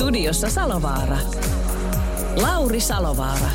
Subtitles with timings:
[0.00, 1.18] Studiossa Salovaara.
[2.36, 3.50] Lauri Salovaara.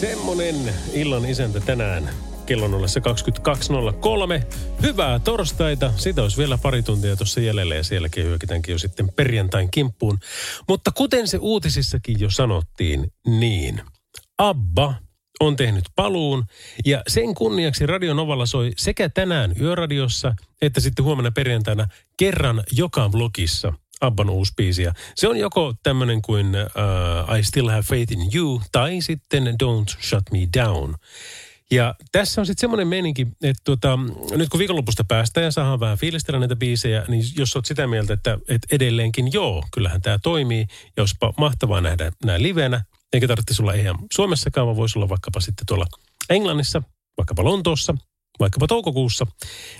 [0.00, 0.54] Semmonen
[0.92, 2.10] illan isäntä tänään
[2.46, 2.72] kello 22.03.
[4.82, 5.92] Hyvää torstaita.
[5.96, 10.18] Sitä olisi vielä pari tuntia tuossa jäljellä ja sielläkin hyökitäänkin jo sitten perjantain kimppuun.
[10.68, 13.80] Mutta kuten se uutisissakin jo sanottiin, niin
[14.38, 15.05] Abba
[15.40, 16.44] on tehnyt paluun
[16.84, 23.08] ja sen kunniaksi Radio Novalla soi sekä tänään yöradiossa että sitten huomenna perjantaina kerran joka
[23.08, 24.84] blogissa Abban uusi biisi.
[25.14, 30.02] Se on joko tämmöinen kuin uh, I Still Have Faith in You tai sitten Don't
[30.02, 30.94] Shut Me Down.
[31.70, 33.98] Ja tässä on sitten semmoinen meininki, että tuota,
[34.36, 38.14] nyt kun viikonlopusta päästään ja saadaan vähän fiilistellä näitä biisejä, niin jos olet sitä mieltä,
[38.14, 40.66] että, että edelleenkin joo, kyllähän tämä toimii,
[40.96, 41.04] ja
[41.38, 42.84] mahtavaa nähdä nämä livenä,
[43.16, 45.86] eikä tarvitse olla ihan Suomessakaan, vaan voisi olla vaikkapa sitten tuolla
[46.30, 46.82] Englannissa,
[47.18, 47.94] vaikkapa Lontoossa,
[48.40, 49.26] vaikkapa toukokuussa,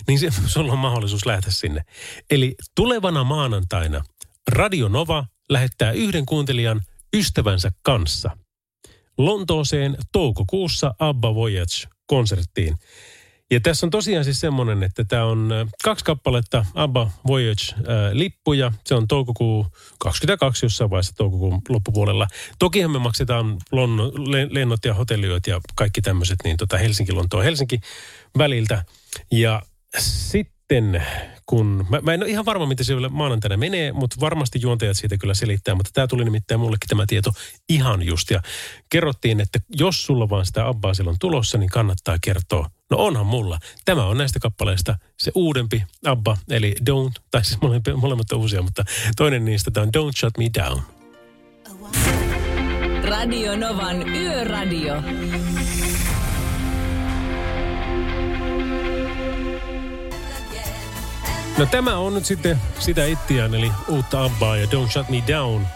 [0.08, 1.82] niin se, sulla on mahdollisuus lähteä sinne.
[2.30, 4.04] Eli tulevana maanantaina
[4.48, 6.80] Radio Nova lähettää yhden kuuntelijan
[7.16, 8.36] ystävänsä kanssa
[9.18, 12.76] Lontooseen toukokuussa Abba Voyage-konserttiin.
[13.50, 15.50] Ja tässä on tosiaan siis semmoinen, että tämä on
[15.84, 18.72] kaksi kappaletta ABBA Voyage-lippuja.
[18.84, 19.66] Se on toukokuu
[19.98, 22.26] 22 jossain vaiheessa toukokuun loppupuolella.
[22.58, 23.56] Tokihan me maksetaan
[24.50, 27.80] lennot ja hotelliyöt ja kaikki tämmöiset niin tota Helsinki-Lontoon Helsinki
[28.38, 28.84] väliltä.
[29.32, 29.62] Ja
[29.98, 31.02] sitten
[31.46, 34.96] kun, mä, mä en ole ihan varma, miten se vielä maanantaina menee, mutta varmasti juontajat
[34.96, 37.30] siitä kyllä selittää, mutta tämä tuli nimittäin mullekin tämä tieto
[37.68, 38.30] ihan just.
[38.30, 38.42] Ja
[38.90, 42.70] kerrottiin, että jos sulla vaan sitä Abbaa silloin tulossa, niin kannattaa kertoa.
[42.90, 43.58] No onhan mulla.
[43.84, 48.62] Tämä on näistä kappaleista se uudempi Abba, eli Don't, tai siis molemmat, molemmat on uusia,
[48.62, 48.84] mutta
[49.16, 50.82] toinen niistä tämä on Don't Shut Me Down.
[53.08, 54.94] Radio Novan Yöradio.
[61.58, 65.66] No tämä on nyt sitten sitä ittiään, eli uutta Abbaa ja Don't Shut Me Down.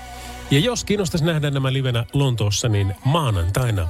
[0.50, 3.88] Ja jos kiinnostaisi nähdä nämä livenä Lontoossa, niin maanantaina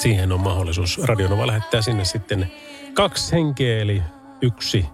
[0.00, 0.98] siihen on mahdollisuus.
[0.98, 2.52] Radionova lähettää sinne sitten
[2.94, 4.02] kaksi henkeä, eli
[4.42, 4.84] yksi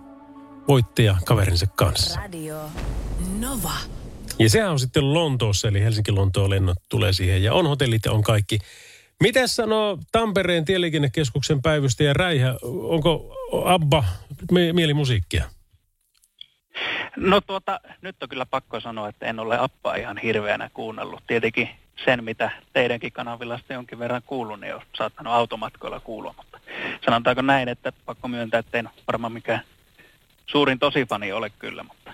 [0.69, 2.21] voittaja kaverinsa kanssa.
[2.21, 2.61] Radio
[3.41, 3.73] Nova.
[4.39, 8.23] Ja sehän on sitten Lontoossa, eli Helsinki-Lontoon lennot tulee siihen ja on hotellit ja on
[8.23, 8.59] kaikki.
[9.21, 12.55] Mitä sanoo Tampereen tieliikennekeskuksen päivystäjä Räihä?
[12.63, 14.05] Onko Abba
[14.73, 15.45] mieli musiikkia?
[17.17, 21.23] No tuota, nyt on kyllä pakko sanoa, että en ole appaa ihan hirveänä kuunnellut.
[21.27, 21.69] Tietenkin
[22.05, 26.35] sen, mitä teidänkin kanavilla sitten jonkin verran kuullut, niin on saattanut automatkoilla kuulua.
[26.37, 26.59] Mutta
[27.05, 29.61] sanotaanko näin, että pakko myöntää, että en varmaan mikään
[30.47, 32.11] suurin tosifani ole kyllä, mutta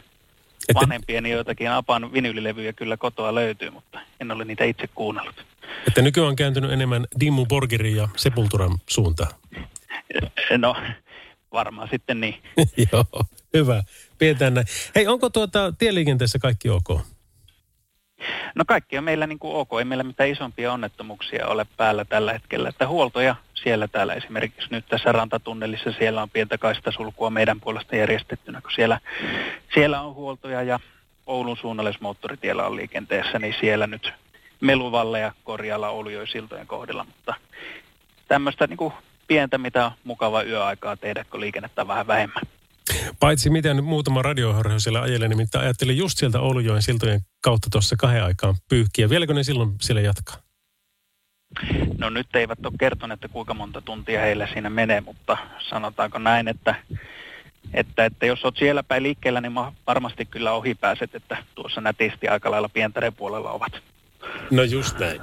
[0.69, 0.81] että...
[0.81, 5.47] vanhempien joitakin apan vinylilevyjä kyllä kotoa löytyy, mutta en ole niitä itse kuunnellut.
[5.89, 9.33] Että nykyään on kääntynyt enemmän Dimmu Borgerin ja Sepulturan suuntaan.
[10.59, 10.77] No,
[11.53, 12.43] varmaan sitten niin.
[12.93, 13.05] Joo,
[13.55, 13.83] hyvä.
[14.19, 14.67] Pidetään näin.
[14.95, 17.01] Hei, onko tuota tieliikenteessä kaikki ok?
[18.55, 19.69] No kaikki on meillä niin kuin ok.
[19.79, 22.69] Ei meillä mitään isompia onnettomuuksia ole päällä tällä hetkellä.
[22.69, 28.61] Että huoltoja siellä täällä esimerkiksi nyt tässä rantatunnelissa siellä on pientä kaistasulkua meidän puolesta järjestettynä,
[28.61, 29.01] kun siellä,
[29.75, 30.81] siellä on huoltoja ja
[31.27, 34.13] Oulun suunnallismoottoritiellä on liikenteessä, niin siellä nyt
[34.61, 37.35] meluvalleja korjalla Oulujoisiltojen kohdalla, mutta
[38.29, 38.93] tämmöistä niin kuin
[39.27, 42.43] pientä, mitä on mukava yöaikaa tehdä, kun liikennettä vähän vähemmän.
[43.21, 48.25] Paitsi miten muutama radioharjo siellä ajelee, nimittäin ajattelin just sieltä Oulujoen siltojen kautta tuossa kahden
[48.25, 49.11] aikaan pyyhkiä.
[49.11, 50.37] Vieläkö ne silloin siellä jatkaa?
[51.99, 55.37] No nyt eivät ole kertoneet, että kuinka monta tuntia heille siinä menee, mutta
[55.69, 56.75] sanotaanko näin, että,
[57.75, 59.55] että, että jos olet siellä päin liikkeellä, niin
[59.87, 63.92] varmasti kyllä ohi pääset, että tuossa nätisti aika lailla pientären puolella ovat.
[64.51, 65.21] No just näin.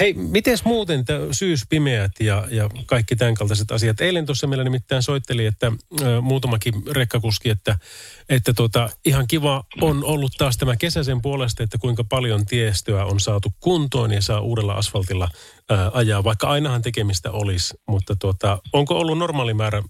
[0.00, 4.00] Hei, miten muuten syyspimeät ja, ja kaikki tämän kaltaiset asiat?
[4.00, 5.72] Eilen tuossa meillä nimittäin soitteli, että
[6.02, 7.78] ö, muutamakin rekkakuski, että,
[8.28, 13.20] että tota, ihan kiva on ollut taas tämä kesäisen puolesta, että kuinka paljon tiestöä on
[13.20, 15.28] saatu kuntoon ja saa uudella asfaltilla
[15.70, 17.74] ö, ajaa, vaikka ainahan tekemistä olisi.
[17.88, 19.82] Mutta tota, onko ollut normaali määrä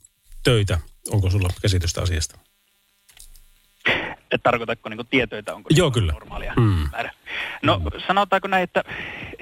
[0.45, 0.79] töitä?
[1.11, 2.39] Onko sulla käsitystä asiasta?
[4.33, 6.13] että tarkoitatko niin tietoita, onko Joo, kyllä.
[6.13, 6.89] normaalia mm.
[6.93, 7.11] määrä?
[7.63, 8.85] No sanotaanko näin, että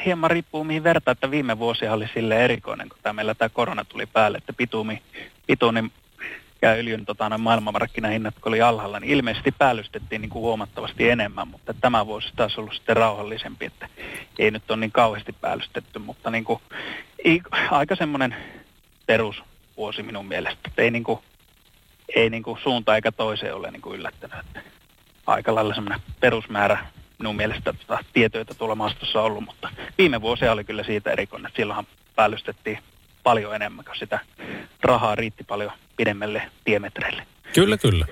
[0.04, 3.84] hieman riippuu mihin vertaa, että viime vuosi oli sille erikoinen, kun tämä meillä tämä korona
[3.84, 5.02] tuli päälle, että pitumi,
[5.46, 5.90] pitumi
[6.62, 11.74] ja öljyn tota, maailmanmarkkinahinnat, kun oli alhaalla, niin ilmeisesti päällystettiin niin kuin huomattavasti enemmän, mutta
[11.74, 13.88] tämä vuosi taas ollut sitten rauhallisempi, että
[14.38, 16.60] ei nyt ole niin kauheasti päällystetty, mutta niin kuin,
[17.24, 17.40] ei,
[17.70, 18.36] aika semmoinen
[19.06, 21.18] perusvuosi minun mielestä, että ei, niin kuin,
[22.16, 24.60] ei niin kuin suunta eikä toiseen ole niin kuin yllättänyt, että
[25.26, 26.86] aika lailla semmoinen perusmäärä
[27.20, 31.56] minun mielestä tota, tietoita tuolla maastossa ollut, mutta viime vuosia oli kyllä siitä erikoinen, että
[31.56, 31.86] silloinhan
[32.16, 32.78] päällystettiin
[33.22, 34.20] paljon enemmän, kun sitä
[34.82, 37.26] rahaa riitti paljon pidemmälle tiemetreille.
[37.54, 38.06] Kyllä, kyllä.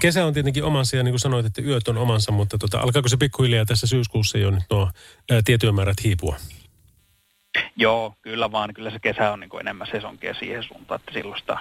[0.00, 3.08] Kesä on tietenkin omansa ja niin kuin sanoit, että yöt on omansa, mutta tota, alkaako
[3.08, 4.90] se pikkuhiljaa tässä syyskuussa jo nyt nuo
[5.30, 6.36] ää, tietyömäärät hiipua?
[7.76, 8.74] Joo, kyllä vaan.
[8.74, 11.58] Kyllä se kesä on niin kuin enemmän sesonkia siihen suuntaan, että silloin sitä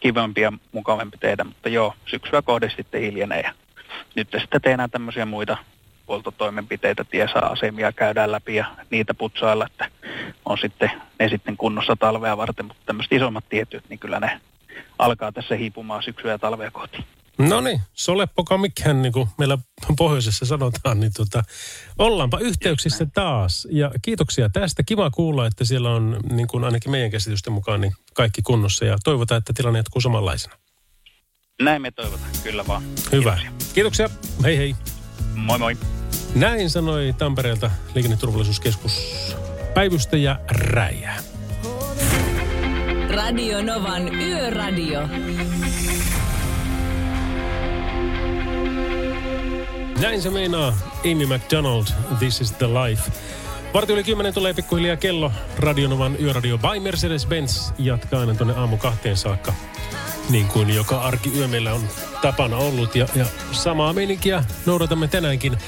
[0.00, 1.44] kivempi ja mukavampi tehdä.
[1.44, 3.52] Mutta joo, syksyä kohde sitten hiljenee ja
[4.14, 5.56] nyt sitten tehdään tämmöisiä muita
[6.08, 9.90] huoltotoimenpiteitä, tiesaa-asemia käydään läpi ja niitä putsailla, että
[10.44, 14.40] on sitten ne sitten kunnossa talvea varten, mutta tämmöiset isommat tietyt, niin kyllä ne
[14.98, 17.04] alkaa tässä hiipumaan syksyä ja talvea kohti.
[17.38, 19.58] No niin, soleppoka mikään, niin kuin meillä
[19.98, 21.42] pohjoisessa sanotaan, niin tota,
[21.98, 23.68] ollaanpa yhteyksissä taas.
[23.70, 24.82] Ja kiitoksia tästä.
[24.82, 28.96] Kiva kuulla, että siellä on niin kuin ainakin meidän käsitysten mukaan niin kaikki kunnossa ja
[29.04, 30.54] toivotaan, että tilanne jatkuu samanlaisena.
[31.62, 32.82] Näin me toivotaan, kyllä vaan.
[33.12, 33.38] Hyvä.
[33.38, 33.74] Kiitoksia.
[33.74, 34.08] Kiitoksia.
[34.44, 34.76] Hei hei.
[35.34, 35.76] Moi moi.
[36.34, 39.36] Näin sanoi Tampereelta liikenneturvallisuuskeskus
[39.74, 41.14] päivystäjä Räjä.
[43.10, 45.08] Radio Novan Yöradio.
[50.00, 50.72] Näin se meinaa
[51.12, 51.86] Amy McDonald,
[52.18, 53.12] This is the Life.
[53.74, 55.32] Varti yli kymmenen tulee pikkuhiljaa kello.
[55.58, 59.52] Radionovan yöradio by Mercedes-Benz jatkaa aina tuonne aamu kahteen saakka
[60.30, 61.82] niin kuin joka arki yö meillä on
[62.22, 62.94] tapana ollut.
[62.94, 65.52] Ja, ja samaa meininkiä noudatamme tänäänkin.
[65.52, 65.58] 0806000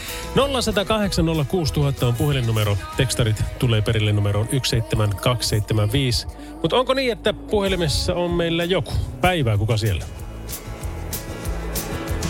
[2.05, 2.79] on puhelinnumero.
[2.97, 6.26] Tekstarit tulee perille numeroon 17275.
[6.62, 8.93] Mutta onko niin, että puhelimessa on meillä joku?
[9.20, 10.05] Päivää, kuka siellä?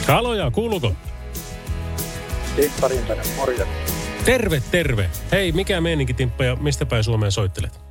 [0.08, 0.92] Haloja, kuuluuko?
[2.56, 3.68] Timppa Rintanen, morjens.
[4.24, 5.10] Terve, terve.
[5.32, 7.85] Hei, mikä meininki Timppa ja mistä päin Suomeen soittelet?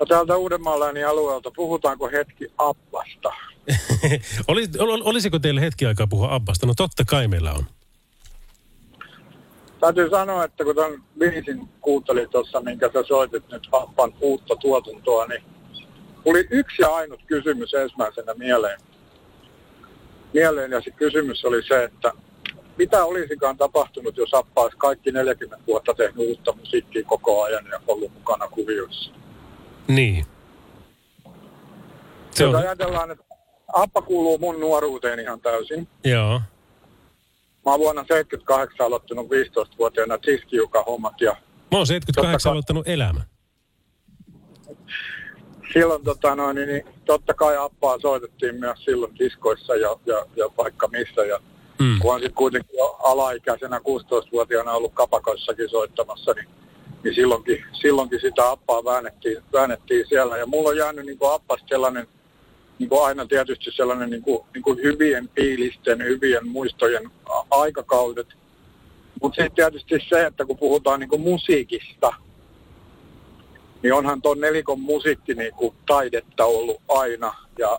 [0.00, 3.32] No täältä Uudenmaalainen alueelta, puhutaanko hetki Abbasta?
[4.48, 6.66] Olis, ol, olisiko teille hetki aikaa puhua Abbasta?
[6.66, 7.64] No totta kai meillä on.
[9.80, 15.26] Täytyy sanoa, että kun tämän biisin kuuntelin tuossa, minkä sä soitit nyt Abban uutta tuotantoa,
[15.26, 15.42] niin
[16.24, 18.80] tuli yksi ja ainut kysymys ensimmäisenä mieleen.
[20.32, 22.12] Mieleen ja se kysymys oli se, että
[22.78, 27.80] mitä olisikaan tapahtunut, jos Appa olisi kaikki 40 vuotta tehnyt uutta musiikkia koko ajan ja
[27.88, 29.23] ollut mukana kuvioissa?
[29.88, 30.26] Niin.
[32.30, 32.60] Se Jos on...
[32.60, 33.24] ajatellaan, että
[33.72, 35.88] Appa kuuluu mun nuoruuteen ihan täysin.
[36.04, 36.40] Joo.
[37.64, 41.36] Mä oon vuonna 78 aloittanut 15-vuotiaana tiskijuka-hommat ja...
[41.70, 43.20] Mä oon 78 aloittanut elämä.
[45.72, 50.50] Silloin tota noin, niin, niin, totta kai Appaa soitettiin myös silloin diskoissa ja, ja, ja
[50.58, 51.24] vaikka missä.
[51.24, 51.40] Ja
[51.78, 51.98] mm.
[51.98, 56.48] kun on sitten kuitenkin jo alaikäisenä 16-vuotiaana ollut kapakoissakin soittamassa, niin
[57.04, 60.36] niin silloinkin, silloinkin sitä appaa väännettiin, väännettiin siellä.
[60.36, 62.06] Ja mulla on jäänyt niin appasta sellainen,
[62.78, 67.10] niin kuin aina tietysti sellainen niin kuin, niin kuin hyvien fiilisten, hyvien muistojen
[67.50, 68.26] aikakaudet.
[69.22, 72.14] Mutta sitten tietysti se, että kun puhutaan niin kuin musiikista,
[73.82, 77.34] niin onhan tuon nelikon musiikki niin kuin taidetta ollut aina.
[77.58, 77.78] Ja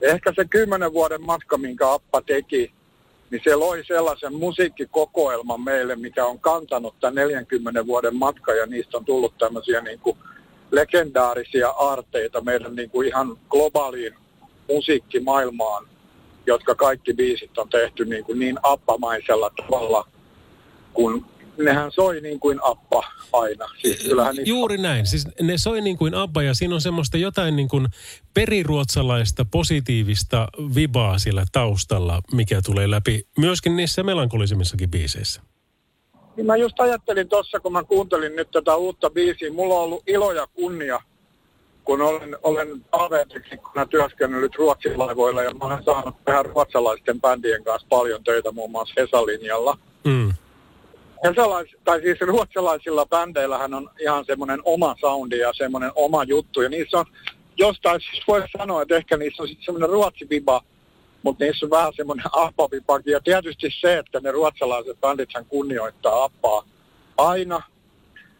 [0.00, 2.72] ehkä se kymmenen vuoden matka, minkä Appa teki,
[3.30, 8.96] niin se loi sellaisen musiikkikokoelman meille, mikä on kantanut tämän 40 vuoden matka ja niistä
[8.96, 10.18] on tullut tämmöisiä niin kuin
[10.70, 14.14] legendaarisia aarteita meidän niin kuin ihan globaaliin
[14.68, 15.86] musiikkimaailmaan,
[16.46, 20.08] jotka kaikki biisit on tehty niin, kuin niin appamaisella tavalla,
[20.92, 21.26] kun
[21.58, 23.02] nehän soi niin kuin appa
[23.32, 23.66] aina.
[23.82, 24.50] Siis kyllähän niitä...
[24.50, 25.06] Juuri näin.
[25.06, 27.86] Siis ne soi niin kuin appa ja siinä on semmoista jotain niin kuin
[28.34, 35.42] periruotsalaista positiivista vibaa siellä taustalla, mikä tulee läpi myöskin niissä melankolisimmissakin biiseissä.
[36.36, 40.02] Niin mä just ajattelin tuossa, kun mä kuuntelin nyt tätä uutta biisiä, mulla on ollut
[40.06, 41.00] ilo ja kunnia,
[41.84, 47.88] kun olen, olen talveetiksikkona työskennellyt Ruotsin laivoilla ja mä olen saanut tehdä ruotsalaisten bändien kanssa
[47.90, 49.78] paljon töitä muun muassa Hesalinjalla.
[50.04, 50.34] Mm
[51.24, 56.62] Helsalais, tai siis ruotsalaisilla bändeillähän on ihan semmoinen oma soundi ja semmoinen oma juttu.
[56.62, 57.06] Ja niissä on
[57.56, 60.62] jostain, siis voi sanoa, että ehkä niissä on sitten semmoinen ruotsiviba,
[61.22, 63.12] mutta niissä on vähän semmoinen appavipakin.
[63.12, 66.64] Ja tietysti se, että ne ruotsalaiset bändithän kunnioittaa appaa
[67.16, 67.62] aina.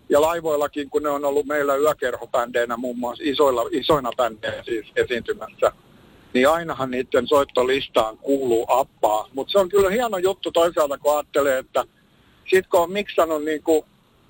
[0.08, 5.72] Ja laivoillakin, kun ne on ollut meillä yökerhobändeinä muun muassa isoilla, isoina bändeinä siis esiintymässä,
[6.34, 9.28] niin ainahan niiden soittolistaan kuuluu appaa.
[9.34, 11.84] Mutta se on kyllä hieno juttu toisaalta, kun ajattelee, että
[12.50, 13.84] sitten kun on miksannut niin kuin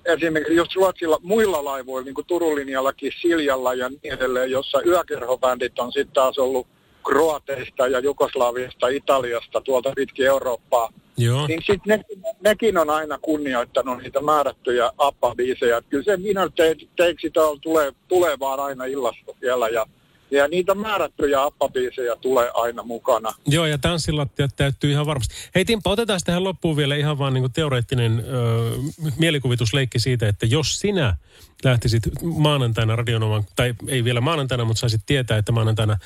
[0.05, 5.79] esimerkiksi just Ruotsilla muilla laivoilla, niin kuin Turun linjallakin Siljalla ja niin edelleen, jossa yökerhobändit
[5.79, 6.67] on sitten taas ollut
[7.05, 10.89] Kroateista ja Jugoslaviasta, Italiasta, tuolta pitkin Eurooppaa.
[11.17, 11.47] Joo.
[11.47, 12.05] Niin sitten ne,
[12.43, 15.81] nekin on aina kunnioittanut niitä määrättyjä appabiisejä.
[15.89, 16.49] Kyllä se minä
[16.95, 19.85] teiksi tulee, tulee vaan aina illasta siellä ja
[20.31, 23.33] ja niitä määrättyjä appabiisejä tulee aina mukana.
[23.47, 25.35] Joo, ja tanssilattiat täyttyy ihan varmasti.
[25.55, 28.71] Hei Timppa, otetaan tähän loppuun vielä ihan vaan niin teoreettinen ö,
[29.17, 31.17] mielikuvitusleikki siitä, että jos sinä
[31.63, 35.97] lähtisit maanantaina Radionovan, tai ei vielä maanantaina, mutta saisit tietää, että maanantaina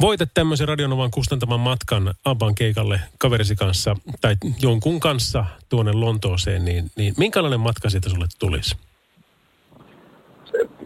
[0.00, 6.90] voitat tämmöisen Radionovan kustantaman matkan Abban keikalle kaverisi kanssa tai jonkun kanssa tuonne Lontooseen, niin,
[6.96, 8.76] niin minkälainen matka siitä sulle tulisi?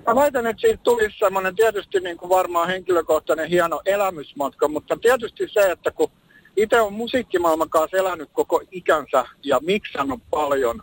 [0.07, 5.49] Mä väitän, että siitä tulisi semmoinen tietysti niin kuin varmaan henkilökohtainen hieno elämysmatka, mutta tietysti
[5.49, 6.11] se, että kun
[6.57, 10.83] itse on musiikkimaailman kanssa elänyt koko ikänsä ja miksannut paljon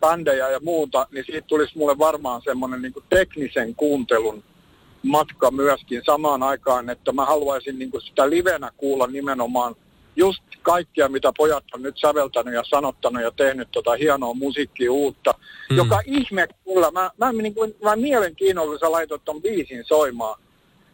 [0.00, 4.44] bändejä ja muuta, niin siitä tulisi mulle varmaan semmoinen niin kuin teknisen kuuntelun
[5.02, 9.74] matka myöskin samaan aikaan, että mä haluaisin niin kuin sitä livenä kuulla nimenomaan
[10.16, 15.34] just kaikkia, mitä pojat on nyt säveltänyt ja sanottanut ja tehnyt tota hienoa musiikkia uutta,
[15.70, 15.76] mm.
[15.76, 20.40] joka ihme kyllä, mä, mä, niin kuin, mä mielenkiinnolla sä laitoit ton biisin soimaan,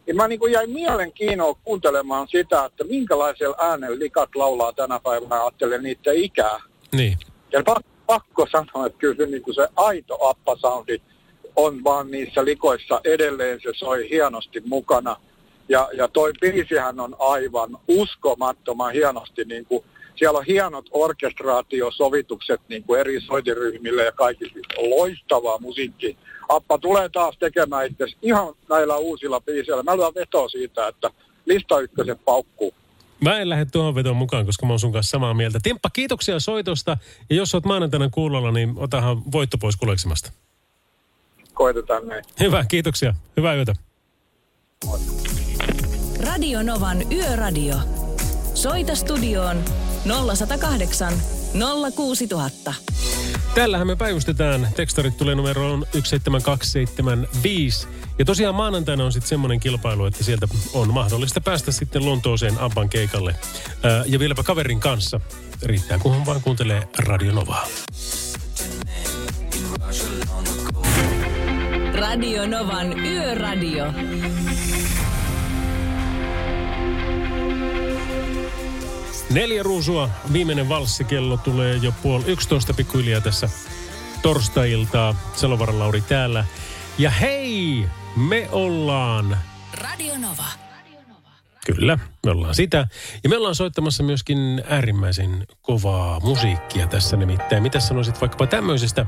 [0.05, 5.43] niin mä niin kuin jäin mielenkiinnolla kuuntelemaan sitä, että minkälaisella äänellä likat laulaa tänä päivänä,
[5.43, 6.59] ajattelen niiden ikää.
[6.95, 7.17] Niin.
[7.51, 11.01] Ja pakko, pakko sanoa, että kyllä se, niin kuin se aito appasoundi
[11.55, 15.15] on vaan niissä likoissa edelleen, se soi hienosti mukana–
[15.69, 19.83] ja, ja toi biisihän on aivan uskomattoman hienosti, niin kuin,
[20.15, 26.17] siellä on hienot orkestraatiosovitukset niin kuin eri soitiryhmille ja kaikille loistavaa musiikki.
[26.49, 29.83] Appa tulee taas tekemään itse ihan näillä uusilla biiseillä.
[29.83, 31.09] Mä lyön vetoa siitä, että
[31.45, 32.73] lista ykkösen paukkuu.
[33.19, 35.59] Mä en lähde tuohon vetoon mukaan, koska mä oon sun kanssa samaa mieltä.
[35.63, 36.97] Timppa, kiitoksia soitosta.
[37.29, 40.31] Ja jos oot maanantaina kuulolla, niin otahan voitto pois kuleksimasta.
[41.53, 42.23] Koitetaan näin.
[42.39, 43.13] Hyvä, kiitoksia.
[43.37, 43.73] Hyvää yötä.
[44.85, 44.99] Moi.
[46.25, 47.75] Radio Novan Yöradio.
[48.53, 49.63] Soita studioon
[50.35, 51.13] 0108
[51.95, 52.73] 06000.
[53.55, 54.67] Täällähän me päivystetään.
[54.75, 57.87] Tekstarit tulee numeroon 17275.
[58.19, 62.89] Ja tosiaan maanantaina on sitten semmoinen kilpailu, että sieltä on mahdollista päästä sitten Lontooseen Abban
[62.89, 63.35] keikalle.
[63.83, 65.19] Ää, ja vieläpä kaverin kanssa.
[65.63, 67.67] Riittää, kunhan vaan kuuntelee Radio Novaa.
[71.95, 73.85] Radio Novan Yöradio.
[79.29, 83.49] Neljä ruusua, viimeinen valssikello tulee jo puoli yksitoista pikkuhiljaa tässä
[84.21, 85.15] torstailtaa.
[85.35, 86.45] Selovaran Lauri täällä.
[86.97, 89.37] Ja hei, me ollaan...
[89.73, 90.45] Radio Nova.
[91.65, 92.87] Kyllä, me ollaan sitä.
[93.23, 97.63] Ja me ollaan soittamassa myöskin äärimmäisen kovaa musiikkia tässä nimittäin.
[97.63, 99.05] Mitä sanoisit vaikkapa tämmöisestä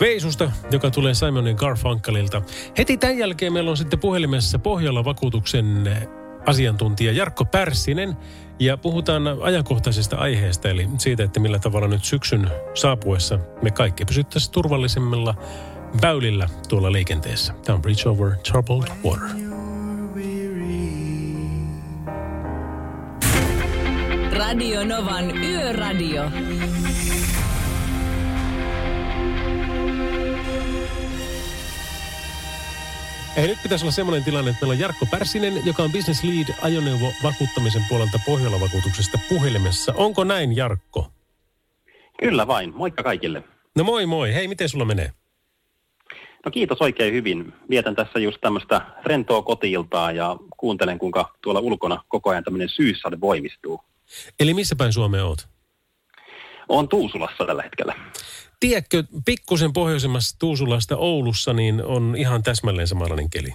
[0.00, 2.42] Veisusta, joka tulee Simonin Garfunkelilta.
[2.78, 5.96] Heti tämän jälkeen meillä on sitten puhelimessa Pohjola vakuutuksen
[6.46, 8.16] asiantuntija Jarkko Pärssinen.
[8.62, 14.52] Ja puhutaan ajankohtaisesta aiheesta, eli siitä, että millä tavalla nyt syksyn saapuessa me kaikki pysyttäisiin
[14.52, 15.34] turvallisemmilla
[16.02, 17.54] väylillä tuolla liikenteessä.
[17.64, 19.28] Tämä on Bridge Over Troubled Water.
[24.32, 26.22] Radio Novan Yöradio.
[33.36, 36.54] Ei, nyt pitäisi olla semmoinen tilanne, että meillä on Jarkko Pärssinen, joka on business lead
[36.62, 39.92] ajoneuvo vakuuttamisen puolelta Pohjola-vakuutuksesta puhelimessa.
[39.96, 41.06] Onko näin, Jarkko?
[42.18, 42.72] Kyllä vain.
[42.76, 43.42] Moikka kaikille.
[43.76, 44.34] No moi moi.
[44.34, 45.12] Hei, miten sulla menee?
[46.44, 47.52] No kiitos oikein hyvin.
[47.70, 53.20] Vietän tässä just tämmöistä rentoa kotiiltaa ja kuuntelen, kuinka tuolla ulkona koko ajan tämmöinen syyssade
[53.20, 53.80] voimistuu.
[54.40, 55.48] Eli missä päin Suomea oot?
[56.68, 57.94] Olen Tuusulassa tällä hetkellä
[58.62, 63.52] tiedätkö, pikkusen pohjoisemmassa Tuusulasta Oulussa, niin on ihan täsmälleen samanlainen keli.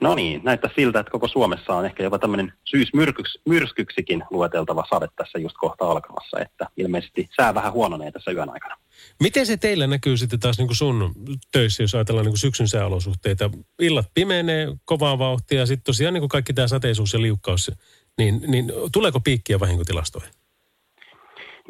[0.00, 5.38] No niin, näyttää siltä, että koko Suomessa on ehkä jopa tämmöinen syysmyrskyksikin lueteltava sade tässä
[5.38, 8.76] just kohta alkamassa, että ilmeisesti sää vähän huononee tässä yön aikana.
[9.20, 11.14] Miten se teillä näkyy sitten taas niin kuin sun
[11.52, 13.50] töissä, jos ajatellaan niin kuin syksyn sääolosuhteita?
[13.78, 17.70] Illat pimenee kovaa vauhtia ja sitten tosiaan niin kuin kaikki tämä sateisuus ja liukkaus,
[18.18, 20.39] niin, niin tuleeko piikkiä vahinkotilastoihin?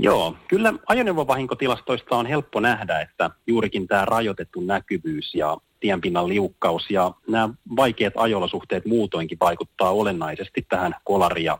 [0.02, 7.12] Joo, kyllä ajoneuvovahinkotilastoista on helppo nähdä, että juurikin tämä rajoitettu näkyvyys ja tienpinnan liukkaus ja
[7.28, 11.58] nämä vaikeat ajolosuhteet muutoinkin vaikuttaa olennaisesti tähän kolari- ja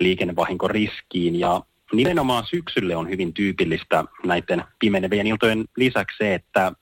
[0.00, 1.40] liikennevahinkoriskiin.
[1.40, 1.60] Ja
[1.92, 6.72] nimenomaan syksylle on hyvin tyypillistä näiden pimenevien iltojen lisäksi se, että,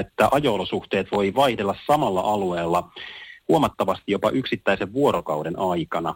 [0.00, 2.90] että ajolosuhteet voi vaihdella samalla alueella
[3.48, 6.14] huomattavasti jopa yksittäisen vuorokauden aikana.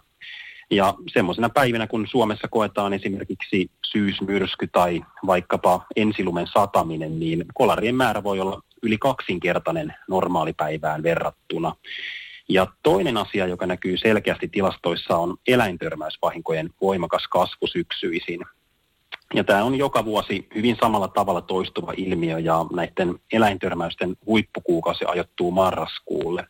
[0.71, 8.23] Ja semmoisena päivinä, kun Suomessa koetaan esimerkiksi syysmyrsky tai vaikkapa ensilumen sataminen, niin kolarien määrä
[8.23, 11.77] voi olla yli kaksinkertainen normaalipäivään verrattuna.
[12.49, 18.41] Ja toinen asia, joka näkyy selkeästi tilastoissa, on eläintörmäysvahinkojen voimakas kasvu syksyisin.
[19.35, 25.51] Ja tämä on joka vuosi hyvin samalla tavalla toistuva ilmiö ja näiden eläintörmäysten huippukuukausi ajoittuu
[25.51, 26.47] marraskuulle.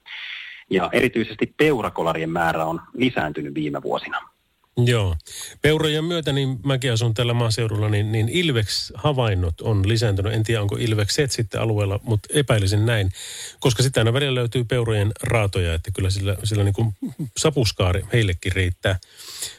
[0.70, 4.30] Ja erityisesti peurakolarien määrä on lisääntynyt viime vuosina.
[4.76, 5.16] Joo.
[5.62, 10.32] Peurojen myötä, niin mäkin asun tällä maaseudulla, niin, niin Ilveks-havainnot on lisääntynyt.
[10.32, 13.10] En tiedä, onko Ilvekset sitten alueella, mutta epäilisin näin.
[13.60, 16.94] Koska sitten aina välillä löytyy peurojen raatoja, että kyllä sillä, sillä niin kuin
[17.36, 18.98] sapuskaari heillekin riittää.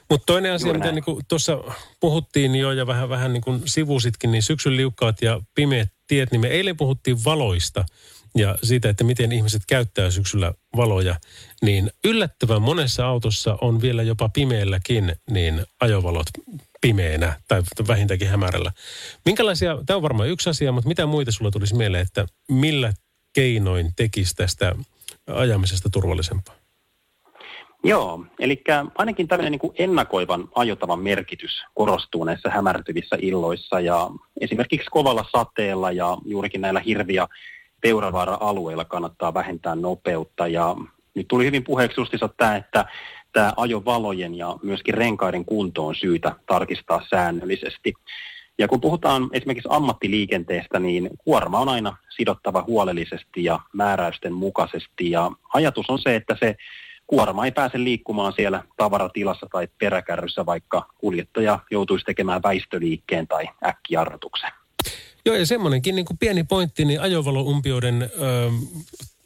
[0.09, 1.57] Mutta toinen asia, mitä niin tuossa
[1.99, 6.41] puhuttiin jo ja vähän, vähän niin kuin sivusitkin, niin syksyn liukkaat ja pimeät tiet, niin
[6.41, 7.85] me eilen puhuttiin valoista–
[8.35, 11.15] ja siitä, että miten ihmiset käyttää syksyllä valoja,
[11.61, 16.25] niin yllättävän monessa autossa on vielä jopa pimeälläkin niin ajovalot
[16.81, 18.71] pimeänä tai vähintäänkin hämärällä.
[19.25, 22.93] Minkälaisia, tämä on varmaan yksi asia, mutta mitä muita sulla tulisi mieleen, että millä
[23.33, 24.75] keinoin tekisi tästä
[25.27, 26.55] ajamisesta turvallisempaa?
[27.83, 28.63] Joo, eli
[28.95, 34.09] ainakin tämmöinen niin kuin ennakoivan ajotavan merkitys korostuu näissä hämärtyvissä illoissa ja
[34.41, 37.27] esimerkiksi kovalla sateella ja juurikin näillä hirviä
[37.81, 40.75] Peuravaara-alueilla kannattaa vähentää nopeutta ja
[41.15, 42.85] nyt tuli hyvin puheeksi justissa tämä, että
[43.33, 47.93] tämä ajovalojen ja myöskin renkaiden kunto on syytä tarkistaa säännöllisesti.
[48.57, 55.11] Ja kun puhutaan esimerkiksi ammattiliikenteestä, niin kuorma on aina sidottava huolellisesti ja määräysten mukaisesti.
[55.11, 56.55] Ja ajatus on se, että se
[57.07, 64.51] kuorma ei pääse liikkumaan siellä tavaratilassa tai peräkärryssä, vaikka kuljettaja joutuisi tekemään väistöliikkeen tai äkkijarrutuksen.
[65.25, 68.51] Joo, ja semmoinenkin niin kuin pieni pointti, niin ajovaloumpioiden ö,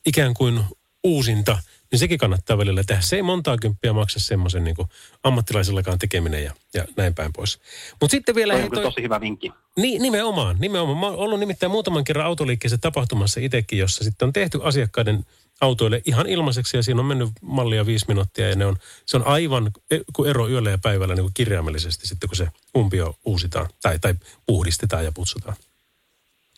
[0.06, 0.64] ikään kuin
[1.04, 1.58] uusinta,
[1.92, 3.02] niin sekin kannattaa välillä tehdä.
[3.02, 4.88] Se ei montaa kymppiä maksa semmoisen niin kuin
[5.24, 7.60] ammattilaisellakaan tekeminen ja, ja näin päin pois.
[8.02, 8.54] Mutta sitten vielä...
[8.54, 9.52] Toi on toi, tosi hyvä vinkki.
[9.78, 10.98] Niin, nimenomaan, nimenomaan.
[10.98, 15.26] Mä oon ollut nimittäin muutaman kerran autoliikkeessä tapahtumassa itsekin, jossa sitten on tehty asiakkaiden
[15.62, 19.28] autoille ihan ilmaiseksi ja siinä on mennyt mallia viisi minuuttia ja ne on, se on
[19.28, 23.70] aivan e, kuin ero yöllä ja päivällä niin kuin kirjaimellisesti sitten kun se umpio uusitaan
[23.82, 24.14] tai, tai
[24.46, 25.56] puhdistetaan ja putsutaan.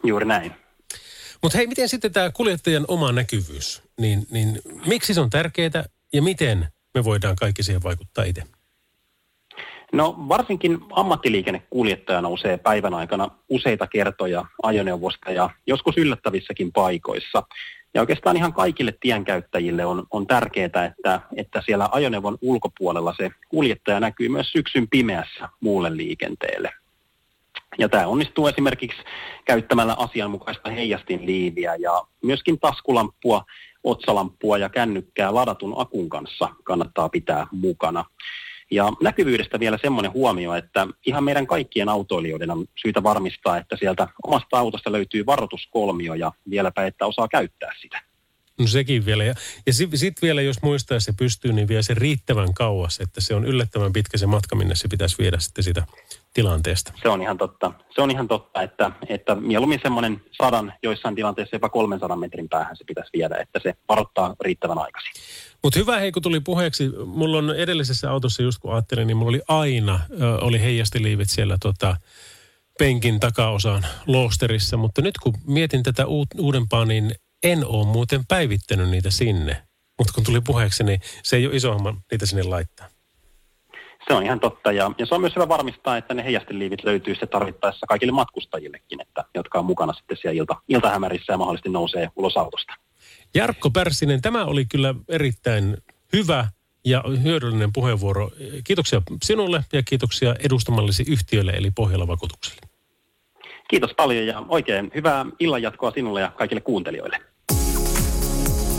[0.04, 0.52] Juuri näin.
[1.42, 5.84] Mutta hei, miten sitten tämä kuljettajan oma näkyvyys, niin, niin miksi se on tärkeää
[6.14, 8.44] ja miten me voidaan kaikki siihen vaikuttaa itse?
[9.94, 17.44] No varsinkin ammattiliikennekuljettaja nousee päivän aikana useita kertoja ajoneuvosta ja joskus yllättävissäkin paikoissa.
[17.94, 24.00] Ja oikeastaan ihan kaikille tienkäyttäjille on, on tärkeää, että, että siellä ajoneuvon ulkopuolella se kuljettaja
[24.00, 26.72] näkyy myös syksyn pimeässä muulle liikenteelle.
[27.78, 28.98] Ja tämä onnistuu esimerkiksi
[29.46, 33.44] käyttämällä asianmukaista heijastinliiviä ja myöskin taskulampua,
[33.84, 38.06] otsalamppua ja kännykkää ladatun akun kanssa kannattaa pitää mukana.
[38.72, 44.08] Ja näkyvyydestä vielä semmoinen huomio, että ihan meidän kaikkien autoilijoiden on syytä varmistaa, että sieltä
[44.24, 48.07] omasta autosta löytyy varoituskolmio ja vieläpä, että osaa käyttää sitä.
[48.60, 49.24] No sekin vielä.
[49.24, 49.34] Ja,
[49.66, 53.36] ja sitten sit vielä, jos muistaa se pystyy, niin vie se riittävän kauas, että se
[53.36, 55.84] on yllättävän pitkä se matka, minne se pitäisi viedä sitten sitä
[56.34, 56.94] tilanteesta.
[57.02, 57.74] Se on ihan totta.
[57.96, 62.78] Se on ihan totta, että, että mieluummin semmoinen sadan, joissain tilanteissa jopa 300 metrin päähän
[62.78, 65.12] se pitäisi viedä, että se varoittaa riittävän aikaisin.
[65.64, 66.90] Mutta hyvä hei, kun tuli puheeksi.
[67.06, 71.58] Mulla on edellisessä autossa, just kun ajattelin, niin mulla oli aina, ö, oli heijastiliivit siellä
[71.62, 71.98] tota,
[72.80, 74.78] penkin takaosan loosterissa.
[74.78, 76.06] Mutta nyt kun mietin tätä
[76.38, 79.64] uudempaa, niin en ole muuten päivittänyt niitä sinne.
[79.98, 82.88] Mutta kun tuli puheeksi, niin se ei ole iso homma niitä sinne laittaa.
[84.08, 87.14] Se on ihan totta ja, ja se on myös hyvä varmistaa, että ne heijasteliivit löytyy
[87.14, 92.10] sitten tarvittaessa kaikille matkustajillekin, että, jotka on mukana sitten siellä ilta, iltahämärissä ja mahdollisesti nousee
[92.16, 92.74] ulos autosta.
[93.36, 95.78] Jarkko Pärssinen, tämä oli kyllä erittäin
[96.14, 96.48] hyvä
[96.86, 98.32] ja hyödyllinen puheenvuoro.
[98.64, 102.67] Kiitoksia sinulle ja kiitoksia edustamallisi yhtiölle eli Pohjola Vakuutukselle.
[103.68, 107.18] Kiitos paljon ja oikein hyvää illanjatkoa sinulle ja kaikille kuuntelijoille.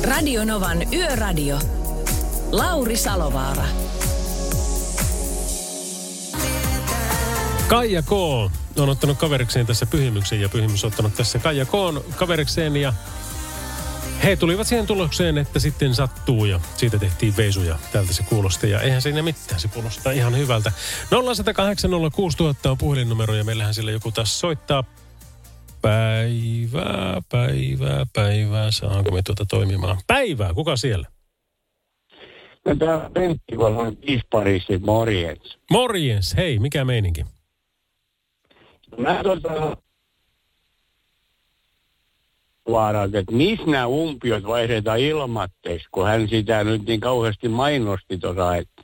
[0.04, 1.58] Radio Novan Yöradio.
[2.52, 3.64] Lauri Salovaara.
[7.68, 8.12] Kaija K.
[8.78, 11.70] on ottanut kaverikseen tässä pyhimyksen ja pyhimys on ottanut tässä Kaija K.
[12.16, 12.92] kaverikseen ja
[14.24, 17.78] he tulivat siihen tulokseen, että sitten sattuu ja siitä tehtiin veisuja.
[17.92, 20.72] Tältä se kuulosti ja eihän siinä mitään, se kuulostaa ihan hyvältä.
[21.10, 22.10] 0108 on
[22.78, 24.84] puhelinnumero ja meillähän sillä joku taas soittaa.
[25.82, 28.70] Päivää, päivää, päivää.
[28.70, 29.98] Saanko me tuota toimimaan?
[30.06, 31.08] Päivää, kuka siellä?
[32.64, 35.58] No tämä on Pentti, kun on Isparissa, morjens.
[35.70, 37.24] Morjens, hei, mikä meininki?
[38.98, 39.76] Mä tota,
[42.70, 48.56] vaarat, että missä nämä umpiot vaihdetaan ilmatteeksi, kun hän sitä nyt niin kauheasti mainosti tuossa,
[48.56, 48.82] että...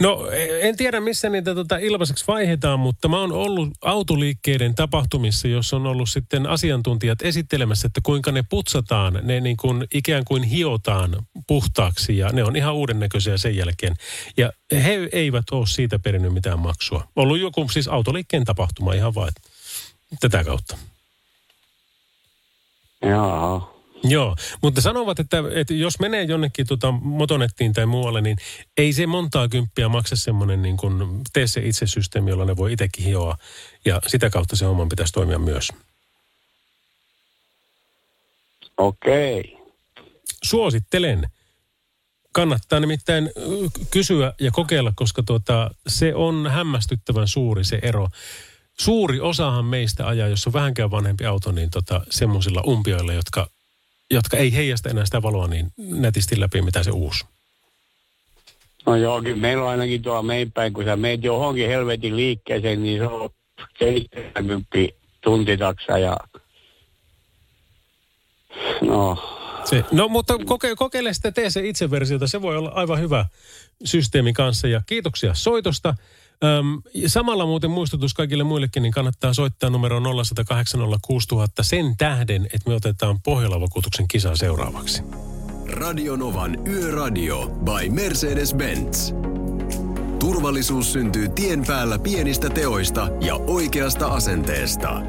[0.00, 0.28] No
[0.60, 5.86] en tiedä missä niitä tota ilmaiseksi vaihetaan, mutta mä oon ollut autoliikkeiden tapahtumissa, jossa on
[5.86, 12.18] ollut sitten asiantuntijat esittelemässä, että kuinka ne putsataan, ne niin kuin ikään kuin hiotaan puhtaaksi
[12.18, 13.96] ja ne on ihan uuden näköisiä sen jälkeen.
[14.36, 17.08] Ja he eivät ole siitä perinnyt mitään maksua.
[17.16, 19.32] Ollut joku siis autoliikkeen tapahtuma ihan vaan
[20.20, 20.76] tätä kautta.
[23.10, 23.72] Joo.
[24.02, 28.36] Joo, mutta sanovat, että, että jos menee jonnekin tota motonettiin tai muualle, niin
[28.76, 32.72] ei se montaa kymppiä maksa semmoinen niin kuin tee se itse systeemi, jolla ne voi
[32.72, 33.36] itsekin hioa.
[33.84, 35.68] Ja sitä kautta se homman pitäisi toimia myös.
[38.76, 39.40] Okei.
[39.40, 39.66] Okay.
[40.42, 41.26] Suosittelen.
[42.32, 43.30] Kannattaa nimittäin
[43.90, 48.08] kysyä ja kokeilla, koska tuota, se on hämmästyttävän suuri se ero.
[48.80, 53.46] Suuri osahan meistä ajaa, jos on vähänkään vanhempi auto, niin tota, semmoisilla umpioilla, jotka
[54.10, 57.24] jotka ei heijasta enää sitä valoa niin nätisti läpi, mitä se uusi.
[58.86, 62.82] No joo, kyllä meillä on ainakin tuolla meidän päin, kun sä meet johonkin helvetin liikkeeseen,
[62.82, 63.30] niin se on
[63.78, 64.68] 70
[65.20, 66.16] tuntitaksa ja
[68.80, 69.32] no.
[69.64, 73.26] Se, no mutta koke, kokeile sitä, tee se itse versiota, se voi olla aivan hyvä
[73.84, 75.94] systeemi kanssa ja kiitoksia soitosta.
[76.44, 80.04] Öm, samalla muuten muistutus kaikille muillekin, niin kannattaa soittaa numero 0806000
[81.62, 85.02] sen tähden, että me otetaan Pohjola-vakuutuksen kisa seuraavaksi.
[85.66, 89.14] Radionovan Yöradio by Mercedes-Benz.
[90.18, 95.02] Turvallisuus syntyy tien päällä pienistä teoista ja oikeasta asenteesta.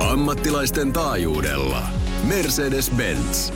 [0.00, 1.82] Ammattilaisten taajuudella.
[2.28, 3.52] Mercedes-Benz.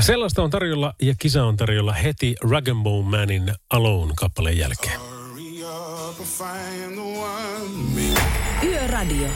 [0.00, 2.68] Sellaista on tarjolla ja kisa on tarjolla heti Rag
[3.04, 5.21] Manin Alone-kappaleen jälkeen.
[8.62, 9.28] Yöradio.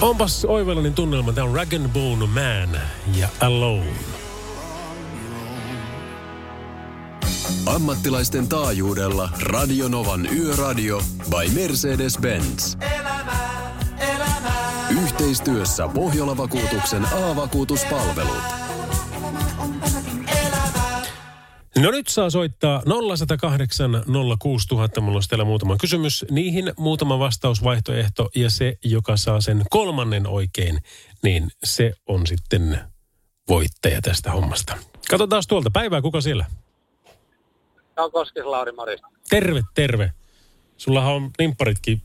[0.00, 1.32] Onpas oivallinen tunnelma.
[1.32, 2.80] Tämä on Rag Bone Man
[3.16, 3.92] ja Alone.
[7.66, 12.76] Ammattilaisten taajuudella Radionovan Yöradio by Mercedes-Benz.
[12.80, 14.88] Elämää, elämää.
[15.02, 18.63] Yhteistyössä Pohjola-vakuutuksen A-vakuutuspalvelut.
[21.78, 24.04] No nyt saa soittaa 0108
[24.38, 25.00] 06000.
[25.00, 26.24] Mulla olisi täällä muutama kysymys.
[26.30, 30.78] Niihin muutama vastausvaihtoehto ja se, joka saa sen kolmannen oikein,
[31.22, 32.80] niin se on sitten
[33.48, 34.76] voittaja tästä hommasta.
[35.10, 35.70] Katsotaan tuolta.
[35.70, 36.44] Päivää, kuka siellä?
[37.96, 39.06] No Koskis Lauri Marista.
[39.30, 40.12] Terve, terve.
[40.76, 42.02] Sullahan on nimpparitkin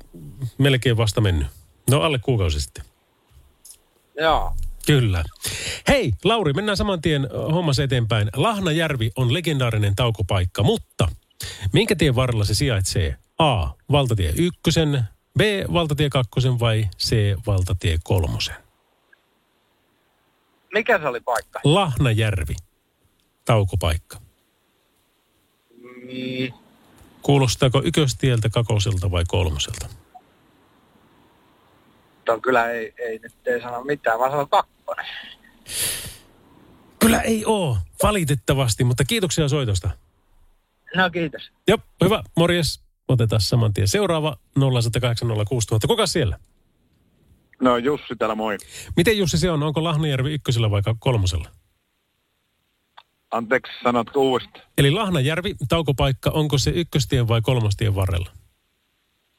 [0.58, 1.48] melkein vasta mennyt.
[1.90, 2.84] No alle kuukausi sitten.
[4.20, 4.54] Joo.
[4.90, 5.24] Kyllä.
[5.88, 8.30] Hei, Lauri, mennään saman tien hommassa eteenpäin.
[8.36, 11.08] Lahnajärvi on legendaarinen taukopaikka, mutta
[11.74, 13.16] minkä tien varrella se sijaitsee?
[13.40, 13.68] A.
[13.92, 15.04] Valtatie ykkösen,
[15.38, 15.42] B.
[15.74, 17.36] Valtatie kakkosen vai C.
[17.48, 18.56] Valtatie kolmosen?
[20.74, 21.60] Mikä se oli paikka?
[21.64, 22.56] Lahnajärvi.
[23.46, 24.18] Taukopaikka.
[25.82, 26.54] Mm.
[27.22, 29.99] Kuulostaako ykköstieltä, kakoselta vai kolmoselta?
[32.30, 35.06] On kyllä ei, ei nyt ei sano mitään, vaan sanon kakkonen.
[37.00, 39.90] Kyllä ei oo, valitettavasti, mutta kiitoksia soitosta.
[40.96, 41.52] No kiitos.
[41.68, 42.84] Joo, hyvä, morjes.
[43.08, 43.88] Otetaan saman tien.
[43.88, 45.88] Seuraava 0806000.
[45.88, 46.40] Kuka siellä?
[47.62, 48.58] No Jussi täällä, moi.
[48.98, 49.64] Miten Jussi se on?
[49.64, 51.50] Onko Lahnajärvi ykkösellä vai kolmosella?
[53.32, 54.66] Anteeksi, sanot uudestaan.
[54.78, 58.32] Eli Lahnajärvi, taukopaikka, onko se ykköstien vai kolmostien varrella?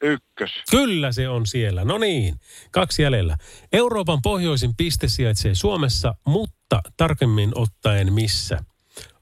[0.02, 0.50] Ykkös.
[0.70, 1.84] Kyllä se on siellä.
[1.84, 2.34] No niin,
[2.70, 3.36] kaksi jäljellä.
[3.72, 8.58] Euroopan pohjoisin piste sijaitsee Suomessa, mutta tarkemmin ottaen missä?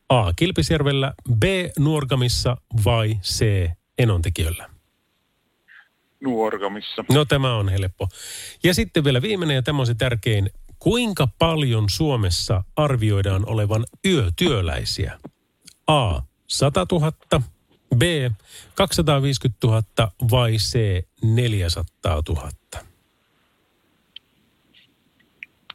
[0.09, 0.33] A.
[0.33, 1.43] Kilpisjärvellä, B.
[1.79, 3.71] Nuorgamissa vai C.
[3.99, 4.71] Enontekiöllä?
[6.21, 7.05] Nuorgamissa.
[7.13, 8.09] No tämä on helppo.
[8.65, 10.51] Ja sitten vielä viimeinen ja tämä on se tärkein.
[10.79, 15.21] Kuinka paljon Suomessa arvioidaan olevan yötyöläisiä?
[15.87, 16.21] A.
[16.47, 17.13] 100 000,
[17.97, 18.03] B.
[18.75, 19.83] 250 000
[20.31, 20.79] vai C.
[21.23, 22.51] 400 000?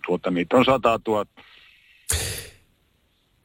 [0.08, 1.26] Tuota, niitä on 100 000.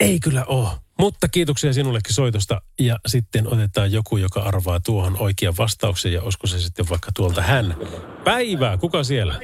[0.01, 0.69] Ei kyllä ole.
[0.99, 6.47] Mutta kiitoksia sinullekin soitosta ja sitten otetaan joku, joka arvaa tuohon oikean vastauksen ja olisiko
[6.47, 7.77] se sitten vaikka tuolta hän.
[8.25, 9.41] Päivää, kuka siellä?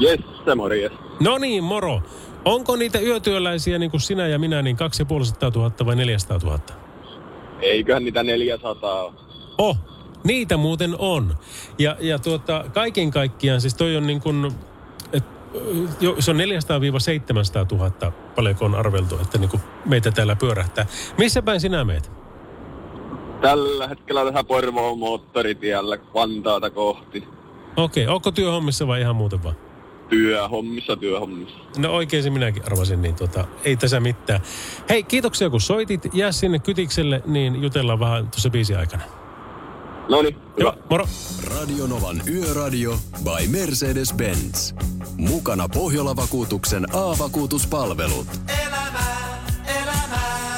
[0.00, 0.92] Jesse, morjes.
[1.20, 2.02] No niin, moro.
[2.44, 6.85] Onko niitä yötyöläisiä niin kuin sinä ja minä, niin 250 000 vai 400 000?
[7.60, 9.12] Eiköhän niitä 400 ole.
[9.58, 9.76] Oh,
[10.24, 11.36] niitä muuten on.
[11.78, 14.52] Ja, ja tuota, kaiken kaikkiaan, siis toi on niin kuin,
[15.12, 15.24] et,
[16.00, 16.40] jo, se on 400-700
[17.76, 20.86] 000, paljonko on arveltu, että niin kuin meitä täällä pyörähtää.
[21.18, 22.10] Missä päin sinä meet?
[23.40, 27.24] Tällä hetkellä tähän Porvoon moottoritiellä Vantaata kohti.
[27.76, 28.14] Okei, okay.
[28.14, 29.65] onko työhommissa vai ihan muuten vaan?
[30.08, 31.56] Työhommissa, työhommissa.
[31.78, 34.40] No oikein se minäkin arvasin, niin tota, ei tässä mitään.
[34.88, 36.14] Hei, kiitoksia kun soitit.
[36.14, 39.02] Jää sinne kytikselle, niin jutellaan vähän tuossa biisi aikana.
[40.08, 41.04] No niin, Joo, moro.
[41.54, 44.74] Radionovan Yöradio by Mercedes-Benz.
[45.16, 48.26] Mukana Pohjola-vakuutuksen A-vakuutuspalvelut.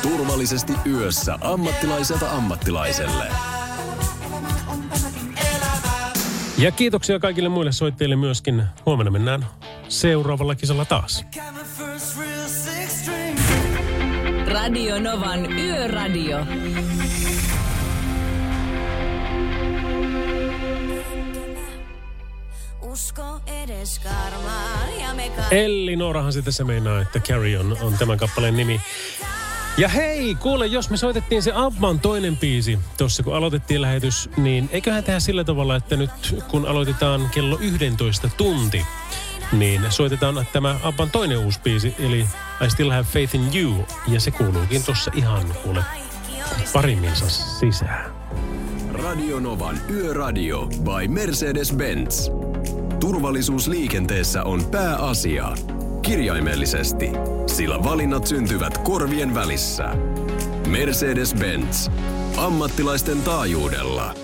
[0.02, 3.57] Turvallisesti yössä ammattilaiselta ammattilaiselle.
[6.58, 8.62] Ja kiitoksia kaikille muille soitteille myöskin.
[8.86, 9.46] Huomenna mennään
[9.88, 11.24] seuraavalla kisalla taas.
[14.46, 16.38] Radio Novan Yöradio.
[22.82, 28.18] Usko edes karmaan ja me Elli Noorahan se tässä meinaa, että Carry on, on tämän
[28.18, 28.80] kappaleen nimi.
[29.78, 34.68] Ja hei, kuule, jos me soitettiin se Abban toinen biisi tuossa, kun aloitettiin lähetys, niin
[34.72, 36.10] eiköhän tehdä sillä tavalla, että nyt
[36.48, 38.86] kun aloitetaan kello 11 tunti,
[39.52, 42.28] niin soitetaan tämä Abban toinen uusi biisi, eli
[42.66, 45.84] I Still Have Faith in You, ja se kuuluukin tuossa ihan, kuule,
[46.72, 48.12] parimminsa sisään.
[48.92, 52.32] Radionovan Yöradio by Mercedes-Benz.
[53.00, 55.54] Turvallisuus liikenteessä on pääasia.
[56.02, 57.10] Kirjaimellisesti,
[57.46, 59.94] sillä valinnat syntyvät korvien välissä.
[60.66, 61.90] Mercedes-Benz.
[62.36, 64.14] Ammattilaisten taajuudella.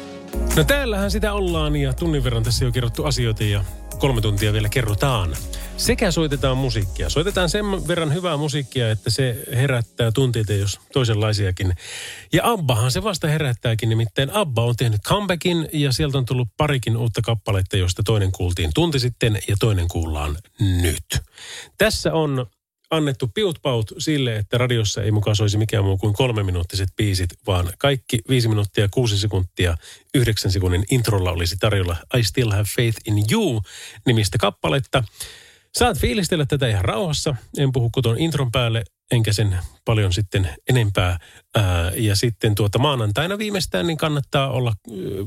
[0.56, 3.64] No täällähän sitä ollaan ja tunnin verran tässä jo kerrottu asioita ja
[3.98, 5.36] kolme tuntia vielä kerrotaan.
[5.76, 7.10] Sekä soitetaan musiikkia.
[7.10, 11.74] Soitetaan sen verran hyvää musiikkia, että se herättää tunteita, jos toisenlaisiakin.
[12.32, 16.96] Ja Abbahan se vasta herättääkin, nimittäin Abba on tehnyt comebackin ja sieltä on tullut parikin
[16.96, 21.22] uutta kappaletta, josta toinen kuultiin tunti sitten ja toinen kuullaan nyt.
[21.78, 22.46] Tässä on
[22.90, 27.72] annettu piutpaut sille, että radiossa ei mukaan soisi mikään muu kuin kolme minuuttiset biisit, vaan
[27.78, 29.76] kaikki viisi minuuttia, kuusi sekuntia,
[30.14, 33.62] yhdeksän sekunnin introlla olisi tarjolla I Still Have Faith in You
[34.06, 35.04] nimistä kappaletta.
[35.74, 37.36] Saat fiilistellä tätä ihan rauhassa.
[37.58, 41.18] En puhu koton intron päälle, enkä sen paljon sitten enempää.
[41.56, 44.72] Ää, ja sitten tuota maanantaina viimeistään niin kannattaa olla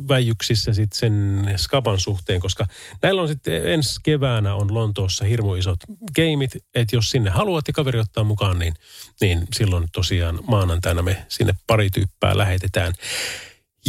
[0.07, 2.67] väijyksissä sitten sen skaban suhteen, koska
[3.01, 5.79] näillä on sitten ensi keväänä on Lontoossa hirmu isot
[6.15, 8.73] gameit, että jos sinne haluat ja kaveri ottaa mukaan, niin,
[9.21, 12.93] niin silloin tosiaan maanantaina me sinne pari tyyppää lähetetään.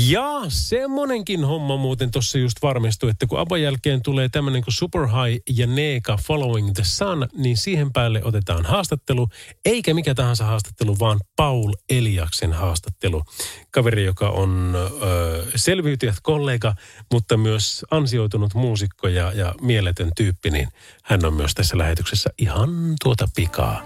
[0.06, 5.06] Ja semmonenkin homma muuten tuossa just varmistui, että kun Abban jälkeen tulee tämmöinen kuin Super
[5.06, 9.28] High ja Neeka Following the Sun, niin siihen päälle otetaan haastattelu,
[9.64, 13.22] eikä mikä tahansa haastattelu, vaan Paul Eliaksen haastattelu.
[13.70, 16.74] Kaveri, joka on ö, selviytyjät kollega,
[17.12, 20.68] mutta myös ansioitunut muusikko ja, ja mieletön tyyppi, niin
[21.04, 22.70] hän on myös tässä lähetyksessä ihan
[23.02, 23.82] tuota pikaa.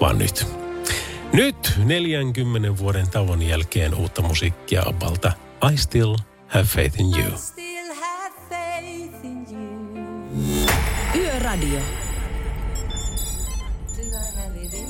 [0.00, 0.67] Vaan nyt.
[1.38, 5.32] Nyt 40 vuoden tauon jälkeen uutta musiikkia Abbalta.
[5.72, 6.16] I still
[6.48, 7.38] have faith in you.
[7.38, 10.66] still have faith in you.
[11.14, 11.80] Yöradio.
[13.96, 14.88] Do I have it in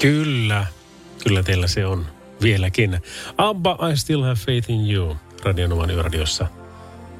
[0.00, 0.66] Kyllä,
[1.24, 2.06] kyllä teillä se on
[2.42, 3.00] vieläkin.
[3.38, 5.16] Abba, I still have faith in you.
[5.44, 6.46] Radionovan yöradiossa.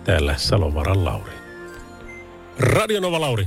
[0.05, 1.33] Täällä Salovaran Lauri.
[2.59, 3.47] Radionova Lauri,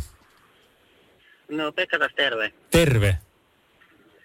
[1.49, 2.53] No Pekka tässä terve.
[2.71, 3.15] terve.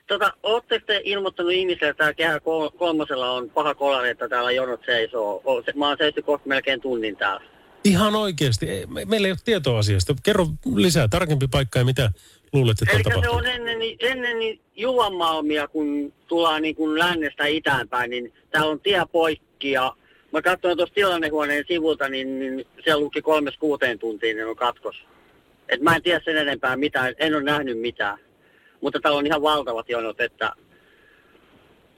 [0.06, 4.50] Tota, ootteko te ilmoittanut ihmisille, että täällä kehä kol- kolmosella on paha kolari, että täällä
[4.50, 5.40] jonot seisoo?
[5.44, 7.44] O- se- Mä oon seisty kohta melkein tunnin täällä.
[7.84, 8.68] Ihan oikeasti.
[8.70, 10.14] Ei- me- Meillä ei ole tietoa asiasta.
[10.22, 12.10] Kerro lisää, tarkempi paikka ja mitä
[12.52, 13.40] luulet, että on Eli se tapahtunut.
[13.40, 18.80] on ennen, ennen niin Juvanmalmia, kun tullaan niin kuin lännestä itään päin, niin täällä on
[18.80, 19.92] tie poikki ja
[20.32, 24.96] mä katsoin tuossa tilannehuoneen sivulta, niin, niin siellä luki kolmes kuuteen tuntiin, niin on katkos.
[25.68, 28.18] Et mä en tiedä sen enempää mitään, en ole nähnyt mitään.
[28.80, 30.52] Mutta täällä on ihan valtavat jonot, että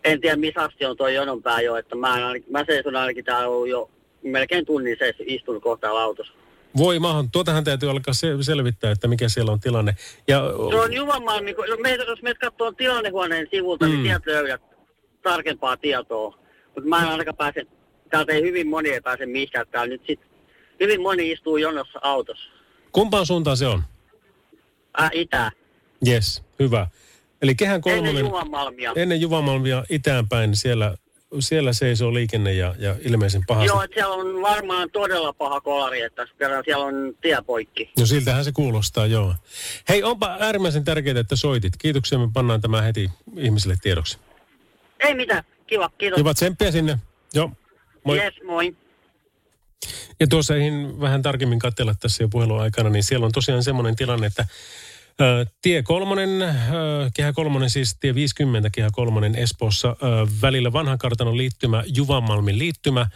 [0.04, 2.96] en tiedä missä asti on tuo jonon pää jo, että mä, en, ainakin- mä seison
[2.96, 3.90] ainakin täällä ollut jo
[4.22, 6.32] melkein tunnin se istunut kohta autossa.
[6.76, 9.96] Voi maahan, tuotahan täytyy alkaa se, selvittää, että mikä siellä on tilanne.
[10.28, 13.90] Ja, Se on Juvanmaan, niin kun, me, jos meidät katsoo tilannehuoneen sivulta, mm.
[13.90, 13.96] Mm.
[13.96, 14.62] niin sieltä löydät
[15.22, 16.38] tarkempaa tietoa.
[16.74, 17.66] Mutta mä en ainakaan pääse,
[18.10, 19.66] täältä ei hyvin moni ei pääse mihinkään.
[19.70, 20.20] Täällä nyt sit
[20.80, 22.50] hyvin moni istuu jonossa autossa.
[22.96, 23.82] Kumpaan suuntaan se on?
[24.96, 25.52] Ää, itä.
[26.06, 26.86] Yes, hyvä.
[27.42, 28.08] Eli kehän kolmonen...
[28.08, 28.92] Ennen Juvanmalmia.
[28.96, 30.96] Ennen Juvamalmia itäänpäin siellä,
[31.40, 33.66] siellä seisoo liikenne ja, ja ilmeisen pahasti.
[33.66, 37.90] Joo, että siellä on varmaan todella paha kolari, että kerran siellä on tie poikki.
[37.98, 39.34] No siltähän se kuulostaa, joo.
[39.88, 41.72] Hei, onpa äärimmäisen tärkeää, että soitit.
[41.78, 44.18] Kiitoksia, me pannaan tämä heti ihmisille tiedoksi.
[45.00, 46.18] Ei mitään, kiva, kiitos.
[46.18, 46.98] Hyvä tsemppiä sinne.
[47.34, 47.50] Joo,
[48.04, 48.18] moi.
[48.18, 48.76] Yes, moi.
[50.20, 53.96] Ja tuossa eihin vähän tarkemmin katsella tässä jo puhelun aikana, niin siellä on tosiaan semmoinen
[53.96, 54.46] tilanne, että
[55.20, 56.50] ö, tie kolmonen, ö,
[57.14, 59.94] kehä kolmonen siis tie 50, kehä kolmonen Espoossa, ö,
[60.42, 63.06] välillä vanhan kartanon liittymä, Juvanmalmin liittymä,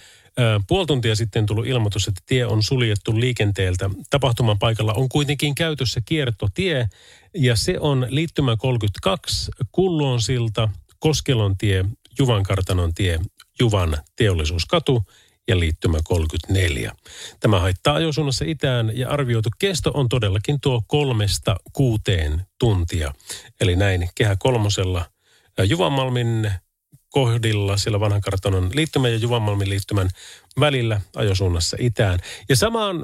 [0.68, 3.90] Puoli tuntia sitten tullut ilmoitus, että tie on suljettu liikenteeltä.
[4.10, 6.88] Tapahtuman paikalla on kuitenkin käytössä kiertotie
[7.34, 10.68] ja se on liittymä 32, Kullon silta,
[10.98, 11.84] Koskelon tie,
[12.18, 13.20] Juvan kartanon tie,
[13.60, 15.02] Juvan teollisuuskatu
[15.50, 16.92] ja liittymä 34.
[17.40, 23.14] Tämä haittaa ajosuunnassa itään ja arvioitu kesto on todellakin tuo kolmesta kuuteen tuntia.
[23.60, 25.04] Eli näin kehä kolmosella
[25.68, 26.50] Juvanmalmin
[27.08, 30.08] kohdilla siellä vanhan kartanon liittymän ja Juvanmalmin liittymän
[30.60, 32.18] välillä ajosuunnassa itään.
[32.48, 32.96] Ja samaan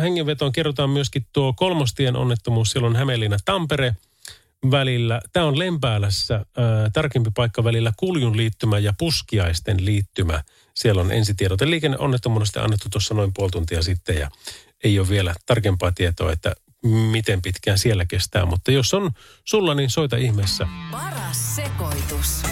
[0.00, 3.94] hengenvetoon kerrotaan myöskin tuo kolmostien onnettomuus silloin Hämeenlinna-Tampere
[4.70, 5.20] välillä.
[5.32, 6.44] Tämä on Lempäälässä äh,
[6.92, 10.42] tarkempi paikka välillä Kuljun liittymä ja Puskiaisten liittymä.
[10.74, 14.30] Siellä on ensitiedote liikenneonnettomuudesta annettu tuossa noin puoli tuntia sitten ja
[14.84, 18.46] ei ole vielä tarkempaa tietoa, että miten pitkään siellä kestää.
[18.46, 19.10] Mutta jos on
[19.44, 20.66] sulla, niin soita ihmeessä.
[20.90, 22.42] Paras sekoitus.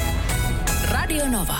[0.90, 1.58] Radio Nova.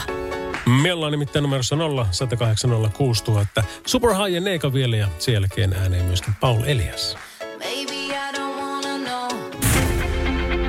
[0.82, 3.64] Me ollaan nimittäin numerossa 0 108 6000.
[3.86, 7.16] Super High ja Neika vielä ja sen jälkeen ääneen myöskin Paul Elias.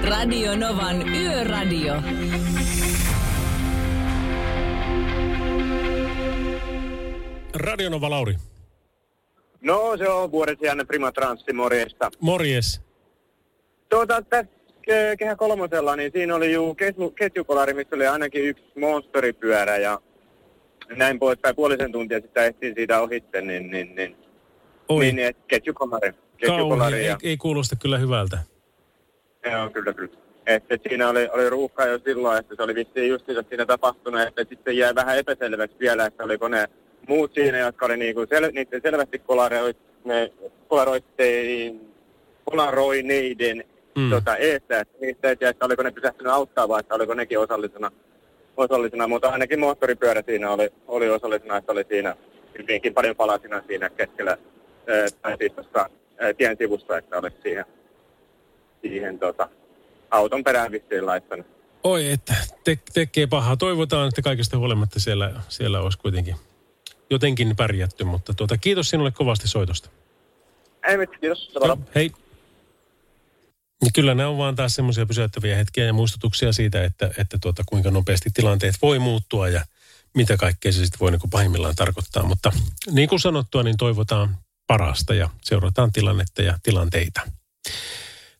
[0.09, 1.93] Radio Novan Yöradio.
[7.53, 8.35] Radio Nova Lauri.
[9.61, 12.11] No se on vuodesijainen Prima Transsi, morjesta.
[12.19, 12.81] Morjes.
[13.89, 14.51] Tuota, tässä
[15.19, 20.01] kehä kolmosella, niin siinä oli juu ketju, ketjukolari, missä oli ainakin yksi monsteripyörä ja
[20.95, 21.55] näin poispäin.
[21.55, 24.15] Puolisen tuntia sitten ehtiin siitä ohitte, niin, niin, niin,
[24.89, 25.03] Oi.
[25.03, 26.13] niin, niin ketjukolari.
[26.47, 28.56] Kauhi, ei, ei kuulosta kyllä hyvältä.
[29.51, 30.17] Joo, kyllä, kyllä.
[30.47, 34.45] Että siinä oli, oli ruuhka jo silloin, että se oli vissiin just siinä tapahtunut, että
[34.49, 36.67] sitten jäi vähän epäselväksi vielä, että oliko ne
[37.07, 39.21] muut siinä, jotka oli niinku sel, niiden selvästi
[40.05, 40.31] ne
[40.67, 41.93] kolaroittein,
[42.45, 43.63] kolaroineiden
[43.97, 44.09] mm.
[44.09, 47.39] tota, eestä, että niistä ei tiedä, että oliko ne pysähtynyt auttaa vai että oliko nekin
[47.39, 47.91] osallisena,
[48.57, 52.15] osallisena mutta ainakin moottoripyörä siinä oli, oli osallisena, että oli siinä
[52.57, 54.37] hyvinkin paljon palasina siinä keskellä,
[54.87, 55.89] ää, tai siis tuossa
[56.37, 57.65] tien sivussa, että oli siihen,
[58.81, 59.49] siihen tota,
[60.11, 61.47] auton perään vissiin laittanut.
[61.83, 63.57] Oi, että te, tekee pahaa.
[63.57, 66.35] Toivotaan, että kaikesta huolimatta siellä, siellä olisi kuitenkin
[67.09, 69.89] jotenkin pärjätty, mutta tuota, kiitos sinulle kovasti soitosta.
[70.87, 71.51] Ei mitään, kiitos.
[71.55, 72.11] Joo, hei.
[73.85, 77.63] Ja kyllä nämä on vaan taas semmoisia pysäyttäviä hetkiä ja muistutuksia siitä, että, että tuota,
[77.65, 79.65] kuinka nopeasti tilanteet voi muuttua ja
[80.15, 82.23] mitä kaikkea se sitten voi niin kuin pahimmillaan tarkoittaa.
[82.23, 82.51] Mutta
[82.91, 84.37] niin kuin sanottua, niin toivotaan
[84.67, 87.21] parasta ja seurataan tilannetta ja tilanteita.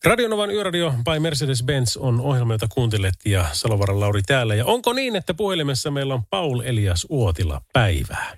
[0.04, 4.54] Radionovan Yöradio by Mercedes-Benz on ohjelma, jota kuuntelet ja Salovaran Lauri täällä.
[4.54, 8.36] Ja onko niin, että puhelimessa meillä on Paul Elias Uotila päivää?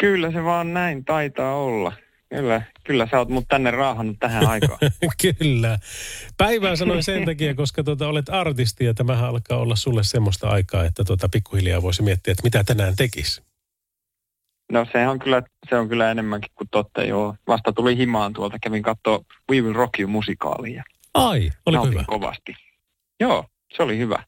[0.00, 1.92] Kyllä se vaan näin taitaa olla.
[2.28, 4.78] Kyllä, kyllä sä oot mut tänne raahannut tähän aikaan.
[5.38, 5.78] kyllä.
[6.36, 10.84] Päivää sanoin sen takia, koska tuota, olet artisti ja tämähän alkaa olla sulle semmoista aikaa,
[10.84, 13.42] että tuota, pikkuhiljaa voisi miettiä, että mitä tänään tekisi.
[14.72, 17.36] No se on kyllä, se on kyllä enemmänkin kuin totta, joo.
[17.46, 20.84] Vasta tuli himaan tuolta, kävin katsoa We Will Rock You musikaalia.
[21.14, 22.04] Ai, oli hyvä?
[22.06, 22.54] kovasti.
[23.20, 23.44] Joo,
[23.76, 24.24] se oli hyvä.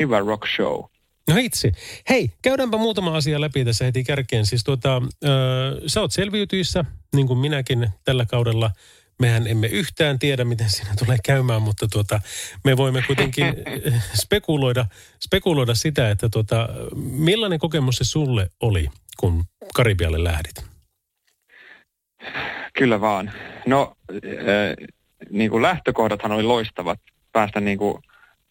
[0.00, 0.84] Hyvä rock show.
[1.28, 1.72] No itse.
[2.08, 4.46] Hei, käydäänpä muutama asia läpi tässä heti kärkeen.
[4.46, 5.30] Siis tuota, äh,
[5.86, 8.70] sä oot selviytyissä, niin kuin minäkin tällä kaudella.
[9.20, 12.20] Mehän emme yhtään tiedä, miten siinä tulee käymään, mutta tuota,
[12.64, 13.46] me voimme kuitenkin
[14.22, 14.86] spekuloida,
[15.24, 18.88] spekuloida sitä, että tuota, millainen kokemus se sulle oli,
[19.20, 20.64] kun Karibialle lähdit?
[22.78, 23.32] Kyllä vaan.
[23.66, 24.88] No, äh,
[25.30, 27.00] niin kuin lähtökohdathan oli loistavat
[27.32, 28.02] päästä niin kuin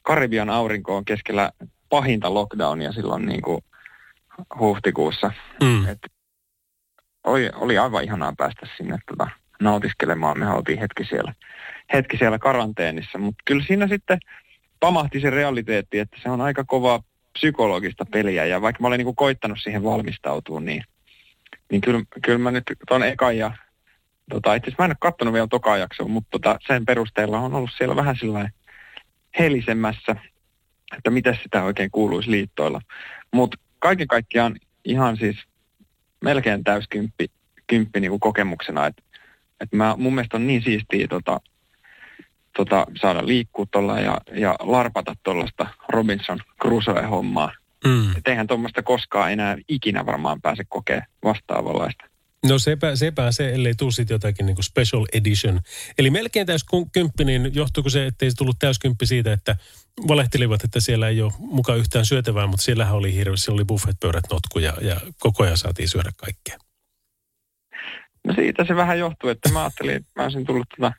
[0.02, 1.52] Karibian aurinkoon keskellä
[1.90, 3.62] pahinta lockdownia silloin niin kuin
[4.60, 5.32] huhtikuussa.
[5.64, 5.88] Mm.
[5.88, 6.00] Et
[7.24, 9.28] oli, oli aivan ihanaa päästä sinne tota,
[9.62, 10.40] nautiskelemaan.
[10.40, 11.34] Me oltiin hetki siellä,
[11.94, 14.20] hetki siellä karanteenissa, mutta kyllä siinä sitten
[14.80, 17.04] pamahti se realiteetti, että se on aika kova
[17.40, 18.46] psykologista peliä.
[18.46, 20.84] Ja vaikka mä olen niin kuin koittanut siihen valmistautua, niin,
[21.72, 23.52] niin kyllä, kyllä mä nyt tuon ekan ja
[24.30, 27.54] tota, itse asiassa mä en ole katsonut vielä toka jaksoa, mutta tota, sen perusteella on
[27.54, 28.50] ollut siellä vähän sillä
[29.40, 30.16] helisemmässä
[30.98, 32.82] että miten sitä oikein kuuluisi liittoilla.
[33.34, 35.38] Mutta kaiken kaikkiaan ihan siis
[36.22, 37.26] melkein täyskymppi
[37.68, 39.04] kymppi niin kuin kokemuksena, että
[39.62, 41.42] et mun mielestä on niin siistiä tota,
[42.56, 47.52] tota, saada liikkua tuolla ja, ja larpata tuollaista Robinson Crusoe-hommaa.
[47.86, 48.12] Mm.
[48.18, 52.06] Et eihän tuommoista koskaan enää ikinä varmaan pääse kokea vastaavanlaista.
[52.50, 55.60] No sepä, sepä se, ellei tule sitten jotakin niin kuin special edition.
[55.98, 59.56] Eli melkein täyskymppi, niin johtuuko se, ettei se tullut täyskymppi siitä, että
[60.08, 64.60] valehtelivat, että siellä ei ole mukaan yhtään syötävää, mutta siellähän oli hirveästi, oli buffetpöydät notku
[64.60, 66.58] ja, ja koko ajan saatiin syödä kaikkea.
[68.28, 70.94] No siitä se vähän johtuu, että mä ajattelin, että mä olisin tullut tuota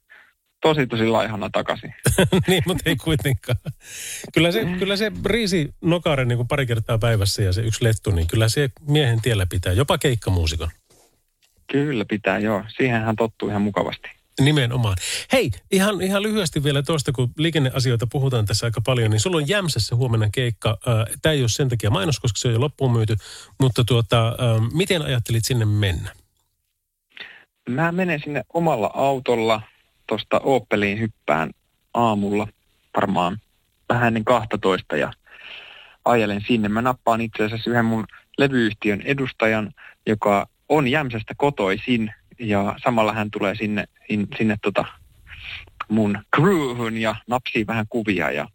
[0.75, 1.95] tosi tosi laihana takaisin.
[2.49, 3.59] niin, mutta ei kuitenkaan.
[4.35, 8.11] Kyllä se, kyllä se riisi nokare niin kuin pari kertaa päivässä ja se yksi lettu,
[8.11, 10.69] niin kyllä se miehen tiellä pitää, jopa keikkamuusikon.
[11.73, 12.65] Kyllä pitää, joo.
[12.77, 14.09] Siihen hän tottuu ihan mukavasti.
[14.41, 14.97] Nimenomaan.
[15.33, 19.49] Hei, ihan, ihan lyhyesti vielä tuosta, kun liikenneasioita puhutaan tässä aika paljon, niin sulla on
[19.49, 20.79] Jämsässä huomenna keikka.
[21.23, 23.17] Tämä ei ole sen takia mainos, koska se on jo loppuun myyty,
[23.61, 24.37] mutta tuota,
[24.73, 26.13] miten ajattelit sinne mennä?
[27.69, 29.63] Mä menen sinne omalla autolla
[30.07, 31.51] tuosta Opeliin hyppään
[31.95, 32.49] aamulla
[32.97, 33.41] varmaan
[33.89, 35.13] vähän ennen 12 ja
[36.05, 36.69] ajelen sinne.
[36.69, 38.07] Mä nappaan itse asiassa yhden mun
[38.39, 39.73] levyyhtiön edustajan,
[40.07, 44.85] joka on Jämsästä kotoisin ja samalla hän tulee sinne, in, sinne tota
[45.89, 48.49] mun crewhun ja napsii vähän kuvia ja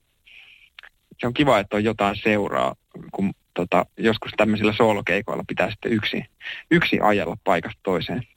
[1.19, 2.75] se on kiva, että on jotain seuraa,
[3.11, 6.25] kun tota, joskus tämmöisillä soolokeikoilla pitää sitten yksi,
[6.71, 8.27] yksi ajella paikasta toiseen.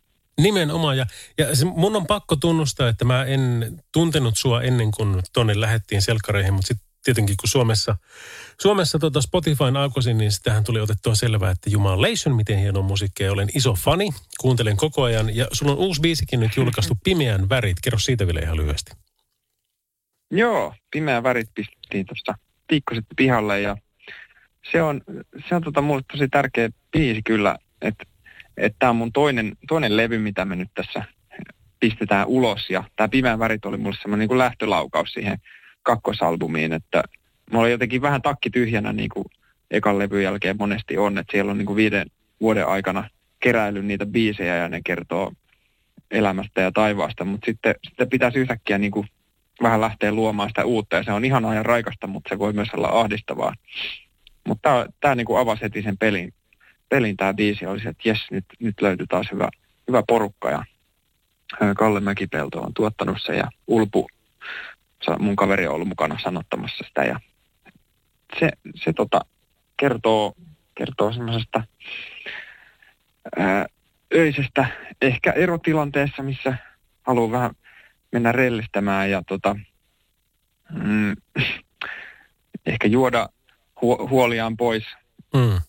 [0.40, 0.96] Nimenomaan.
[0.96, 1.06] Ja,
[1.38, 6.02] ja se, mun on pakko tunnustaa, että mä en tuntenut sua ennen kuin tonne lähettiin
[6.02, 7.96] selkkareihin, mutta sitten tietenkin kun Suomessa,
[8.60, 13.28] Suomessa tota Spotifyn alkoisin, niin sitähän tuli otettua selvää, että Jumalation, miten hieno musiikki.
[13.28, 14.10] Olen iso fani,
[14.40, 15.36] kuuntelen koko ajan.
[15.36, 17.76] Ja sulla on uusi biisikin nyt julkaistu, Pimeän värit.
[17.82, 18.92] Kerro siitä vielä ihan lyhyesti.
[20.30, 22.34] Joo, Pimeän värit pistettiin tuossa
[22.70, 23.76] viikko sitten pihalle ja
[24.72, 25.00] se on,
[25.48, 28.04] se on tota mulle tosi tärkeä biisi kyllä, että
[28.78, 31.04] tämä on mun toinen, toinen levy, mitä me nyt tässä
[31.80, 32.70] pistetään ulos.
[32.70, 35.38] Ja tämä Pimeän värit oli mulle semmoinen niin lähtölaukaus siihen
[35.82, 37.02] kakkosalbumiin, että
[37.52, 39.24] mä olin jotenkin vähän takki tyhjänä niin kuin
[39.70, 42.06] ekan levyn jälkeen monesti on, että siellä on niin kuin viiden
[42.40, 43.08] vuoden aikana
[43.40, 45.32] keräillyt niitä biisejä ja ne kertoo
[46.10, 49.06] elämästä ja taivaasta, mutta sitten, sitten pitäisi yhtäkkiä niin kuin
[49.62, 52.68] vähän lähteä luomaan sitä uutta ja se on ihan ajan raikasta, mutta se voi myös
[52.74, 53.54] olla ahdistavaa.
[54.48, 56.32] Mutta tämä, tämä niin kuin avasi heti sen pelin,
[56.88, 59.48] pelin tämä biisi oli se, että jes, nyt, nyt löytyi taas hyvä,
[59.88, 60.64] hyvä porukka ja
[61.76, 64.06] Kalle Mäkipelto on tuottanut se ja Ulpu,
[65.18, 67.20] mun kaveri on ollut mukana sanottamassa sitä ja
[68.40, 69.20] se, se tota,
[69.76, 70.34] kertoo,
[70.74, 71.62] kertoo semmoisesta
[74.14, 74.66] öisestä
[75.02, 76.56] ehkä erotilanteessa, missä
[77.02, 77.50] haluaa vähän
[78.12, 79.56] mennä rellistämään ja tota,
[80.70, 81.16] mm,
[82.66, 83.28] ehkä juoda
[83.76, 84.84] hu- huoliaan pois.
[85.34, 85.60] Mm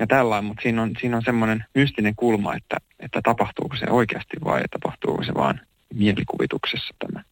[0.00, 4.36] ja tällainen, mutta siinä on, siinä on semmoinen mystinen kulma, että, että tapahtuuko se oikeasti
[4.44, 5.60] vai tapahtuuko se vaan
[5.94, 7.22] mielikuvituksessa tämä.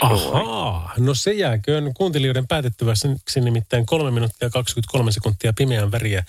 [0.00, 3.08] Ahaa, no se jääköön kuuntelijoiden päätettäväksi,
[3.40, 6.24] nimittäin 3 minuuttia 23 sekuntia pimeän väriä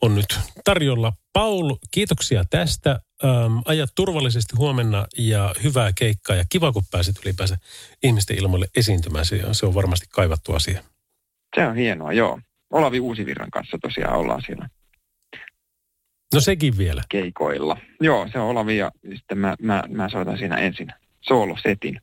[0.00, 1.12] on nyt tarjolla.
[1.32, 3.00] Paul, kiitoksia tästä.
[3.24, 7.58] Ähm, ajat turvallisesti huomenna ja hyvää keikkaa ja kiva, kun pääsit ylipäänsä
[8.02, 9.26] ihmisten ilmoille esiintymään.
[9.26, 10.82] Se, se on varmasti kaivattu asia.
[11.56, 12.40] Se on hienoa, joo.
[12.70, 14.68] Olavi Uusivirran kanssa tosiaan ollaan siellä.
[16.34, 17.02] No sekin vielä.
[17.08, 17.76] Keikoilla.
[18.00, 20.88] Joo, se on Olavi ja sitten mä, mä, mä soitan siinä ensin
[21.20, 22.00] soolosetin.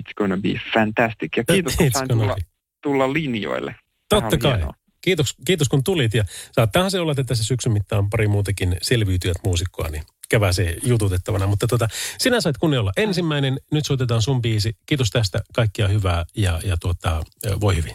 [0.00, 1.36] It's gonna be fantastic.
[1.36, 2.36] Ja kiitos, kun sain tulla,
[2.82, 3.74] tulla linjoille.
[4.08, 4.60] Totta kai.
[5.00, 6.14] Kiitos, kiitos, kun tulit.
[6.14, 10.02] Ja saattaahan se olla, että tässä syksyn mittaan pari muutakin selviytyjät muusikkoa, niin
[10.50, 11.46] se jututettavana.
[11.46, 13.60] Mutta tota, sinä sait kunnia olla ensimmäinen.
[13.72, 14.76] Nyt soitetaan sun biisi.
[14.86, 15.40] Kiitos tästä.
[15.54, 17.22] Kaikkia hyvää ja, ja tuota,
[17.60, 17.94] voi hyvin.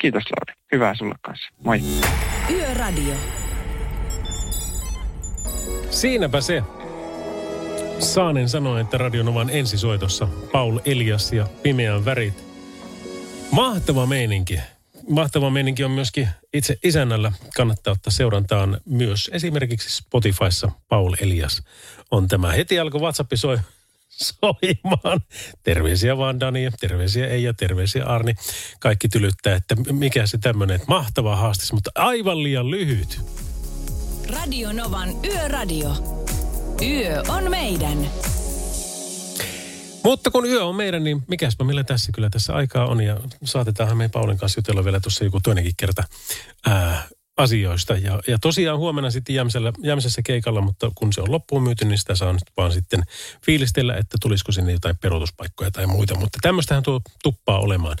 [0.00, 0.60] Kiitos Lauri.
[0.72, 1.48] Hyvää sulle kanssa.
[1.64, 1.80] Moi.
[2.50, 3.14] Yöradio.
[5.90, 6.62] Siinäpä se.
[7.98, 12.44] Saanen sanoi, että Radionovan ensisoitossa Paul Elias ja Pimeän värit.
[13.50, 14.60] Mahtava meininki.
[15.08, 17.32] Mahtava meininki on myöskin itse isännällä.
[17.56, 21.62] Kannattaa ottaa seurantaan myös esimerkiksi Spotifyssa Paul Elias
[22.10, 22.52] on tämä.
[22.52, 23.58] Heti alkoi WhatsApp soi
[24.18, 25.20] soimaan.
[25.62, 28.34] Terveisiä vaan Dani, terveisiä Eija, terveisiä Arni.
[28.80, 33.20] Kaikki tylyttää, että mikä se tämmöinen mahtava haastis, mutta aivan liian lyhyt.
[34.30, 35.90] Radio Novan Yöradio.
[36.82, 38.10] Yö on meidän.
[40.04, 43.00] Mutta kun yö on meidän, niin mikäspä millä tässä kyllä tässä aikaa on.
[43.00, 46.04] Ja saatetaanhan me Paulin kanssa jutella vielä tuossa joku toinenkin kerta
[46.66, 47.08] ää,
[47.38, 47.92] asioista.
[47.94, 51.98] Ja, ja tosiaan huomenna sitten Jämsällä, Jämsässä keikalla, mutta kun se on loppuun myyty, niin
[51.98, 53.02] sitä saa nyt vaan sitten
[53.46, 56.14] fiilistellä, että tulisiko sinne jotain peruutuspaikkoja tai muita.
[56.14, 57.96] Mutta tämmöistähän tuo tuppaa olemaan.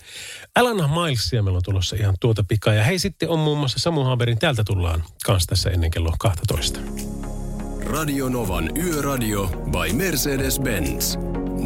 [0.54, 2.74] Alana Milesia meillä on tulossa ihan tuota pikaa.
[2.74, 6.80] Ja hei, sitten on muun muassa Samu Haberin, täältä tullaan kanssa tässä ennen kello 12.
[7.86, 11.18] Radio Novan Yöradio by Mercedes-Benz.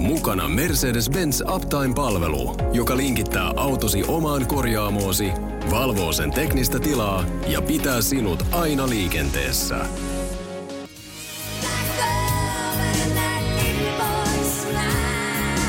[0.03, 5.32] Mukana Mercedes-Benz Uptime-palvelu, joka linkittää autosi omaan korjaamoosi,
[5.70, 9.76] valvoo sen teknistä tilaa ja pitää sinut aina liikenteessä.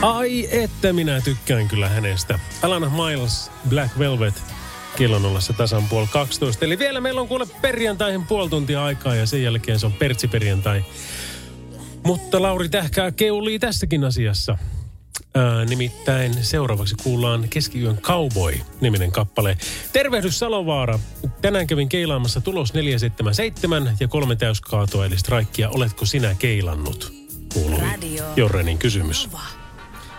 [0.01, 2.39] Ai että minä tykkään kyllä hänestä.
[2.61, 4.43] Alana Miles, Black Velvet,
[4.97, 6.65] kello nollassa tasan puoli 12.
[6.65, 10.85] Eli vielä meillä on kuule perjantaihin puoli tuntia aikaa ja sen jälkeen se on pertsiperjantai.
[12.05, 14.57] Mutta Lauri Tähkää keulii tässäkin asiassa.
[15.35, 19.57] Ää, nimittäin seuraavaksi kuullaan Keskiyön Cowboy-niminen kappale.
[19.93, 20.99] Tervehdys Salovaara.
[21.41, 25.69] Tänään kävin keilaamassa tulos 477 ja kolme täyskaatoa eli strikkia.
[25.69, 27.13] Oletko sinä keilannut?
[27.53, 27.79] Kuului
[28.35, 29.29] Jorrenin kysymys.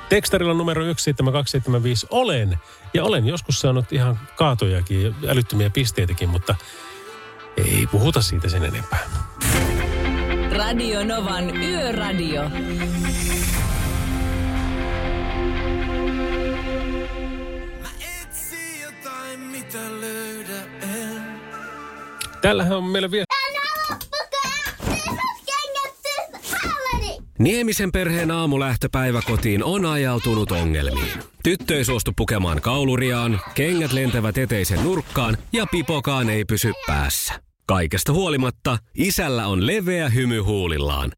[0.09, 2.59] Tekstarilla numero 17275 olen.
[2.95, 6.55] Ja olen joskus saanut ihan kaatojakin ja älyttömiä pisteitäkin, mutta
[7.57, 9.09] ei puhuta siitä sen enempää.
[10.59, 12.43] Radio Novan Yöradio.
[22.43, 23.25] Täällähän on meillä vielä...
[27.39, 31.13] Niemisen perheen aamulähtöpäivä kotiin on ajautunut ongelmiin.
[31.43, 37.44] Tyttö ei suostu pukemaan kauluriaan, kengät lentävät eteisen nurkkaan ja pipokaan ei pysy päässä.
[37.67, 41.13] Kaikesta huolimatta, isällä on leveä hymy huulillaan.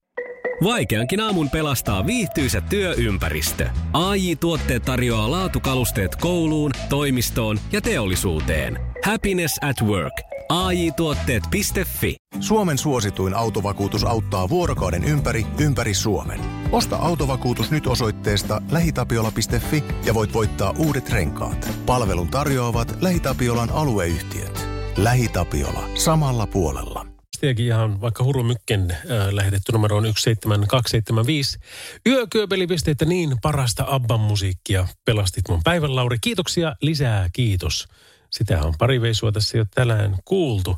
[0.65, 3.69] Vaikeankin aamun pelastaa viihtyisä työympäristö.
[3.93, 8.79] AI Tuotteet tarjoaa laatukalusteet kouluun, toimistoon ja teollisuuteen.
[9.05, 10.13] Happiness at work.
[10.49, 12.17] AJ-tuotteet.fi.
[12.41, 16.41] Suomen suosituin autovakuutus auttaa vuorokauden ympäri, ympäri Suomen.
[16.73, 21.69] Osta autovakuutus nyt osoitteesta lähitapiola.fi ja voit voittaa uudet renkaat.
[21.87, 24.76] Palvelun tarjoavat LähiTapiolan alueyhtiöt.
[24.97, 25.89] LähiTapiola.
[25.95, 27.07] Samalla puolella.
[27.07, 31.59] Viestiäkin ihan vaikka Huru Mykken äh, lähetetty numeroon 17275.
[32.07, 36.17] Yökyöpelipisteitä niin parasta Abban musiikkia pelastit mun päivän, Lauri.
[36.21, 37.89] Kiitoksia, lisää kiitos.
[38.31, 40.77] Sitä on pari veisua tässä jo tänään kuultu.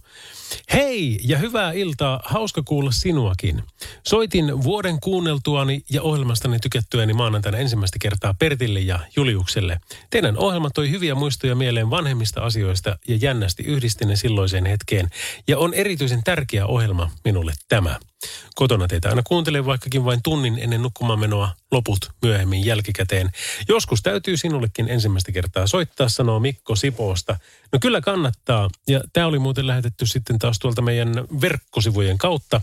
[0.73, 3.63] Hei ja hyvää iltaa, hauska kuulla sinuakin.
[4.07, 9.81] Soitin vuoden kuunneltuani ja ohjelmastani tykättyäni maanantaina ensimmäistä kertaa Pertille ja Juliukselle.
[10.11, 15.09] Teidän ohjelma toi hyviä muistoja mieleen vanhemmista asioista ja jännästi yhdisti ne silloiseen hetkeen.
[15.49, 17.99] Ja on erityisen tärkeä ohjelma minulle tämä.
[18.55, 23.31] Kotona teitä aina kuuntelen vaikkakin vain tunnin ennen nukkumaan menoa, loput myöhemmin jälkikäteen.
[23.69, 27.39] Joskus täytyy sinullekin ensimmäistä kertaa soittaa, sanoo Mikko Sipoosta.
[27.73, 28.71] No kyllä kannattaa.
[28.89, 32.61] Ja tämä oli muuten lähetetty sitten taas tuolta meidän verkkosivujen kautta.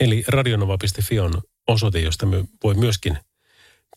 [0.00, 1.32] Eli radionova.fi on
[1.68, 3.18] osoite, josta me voi myöskin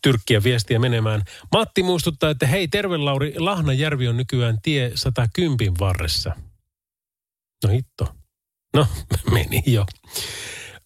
[0.02, 1.22] tyrkkiä viestiä menemään.
[1.52, 6.36] Matti muistuttaa, että hei terve Lauri, Lahnajärvi on nykyään tie 110 varressa.
[7.64, 8.14] No hitto.
[8.74, 8.86] No,
[9.34, 9.86] meni jo.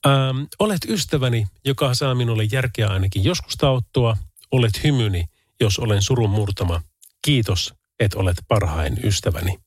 [0.07, 4.17] Ähm, olet ystäväni, joka saa minulle järkeä ainakin joskus tauttua.
[4.53, 5.25] Olet hymyni,
[5.61, 6.83] jos olen surun murtama.
[7.23, 9.59] Kiitos, että olet parhain ystäväni.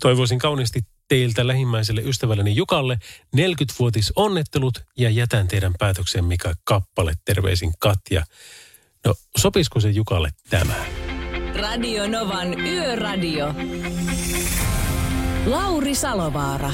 [0.00, 2.98] Toivoisin kauniisti teiltä lähimmäiselle ystävälleni Jukalle
[3.36, 7.14] 40-vuotis onnettelut ja jätän teidän päätöksen mikä kappale.
[7.24, 8.24] Terveisin Katja.
[9.06, 10.84] No, sopisiko se Jukalle tämä?
[11.56, 13.54] Radio Novan Yöradio.
[15.46, 16.70] Lauri Salovaara.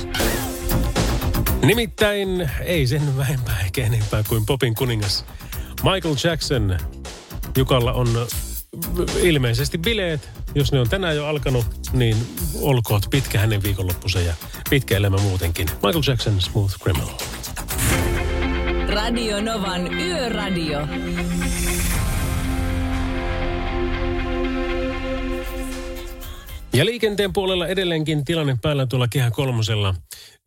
[1.65, 5.25] Nimittäin ei sen vähempää eikä enempää kuin popin kuningas
[5.83, 6.79] Michael Jackson.
[7.57, 8.09] Jukalla on
[9.23, 10.31] ilmeisesti bileet.
[10.55, 12.17] Jos ne on tänään jo alkanut, niin
[12.61, 14.35] olkoot pitkä hänen viikonloppunsa ja
[14.71, 15.69] pitkä elämä muutenkin.
[15.75, 17.15] Michael Jackson, Smooth Criminal.
[18.89, 20.81] Radio Novan Yöradio.
[26.75, 29.95] Ja liikenteen puolella edelleenkin tilanne päällä tuolla Kehä kolmosella.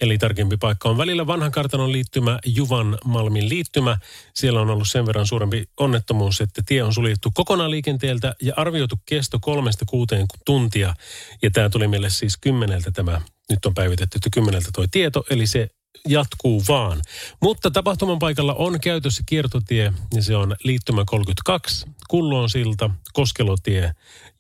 [0.02, 3.98] Eli tarkempi paikka on välillä vanhan kartanon liittymä, Juvan Malmin liittymä.
[4.34, 8.96] Siellä on ollut sen verran suurempi onnettomuus, että tie on suljettu kokonaan liikenteeltä ja arvioitu
[9.06, 10.94] kesto kolmesta kuuteen tuntia.
[11.42, 15.70] Ja tämä tuli meille siis kymmeneltä tämä, nyt on päivitetty kymmeneltä toi tieto, eli se
[16.08, 17.02] jatkuu vaan.
[17.42, 23.92] Mutta tapahtuman paikalla on käytössä kiertotie ja se on liittymä 32, Kullon silta, Koskelotie,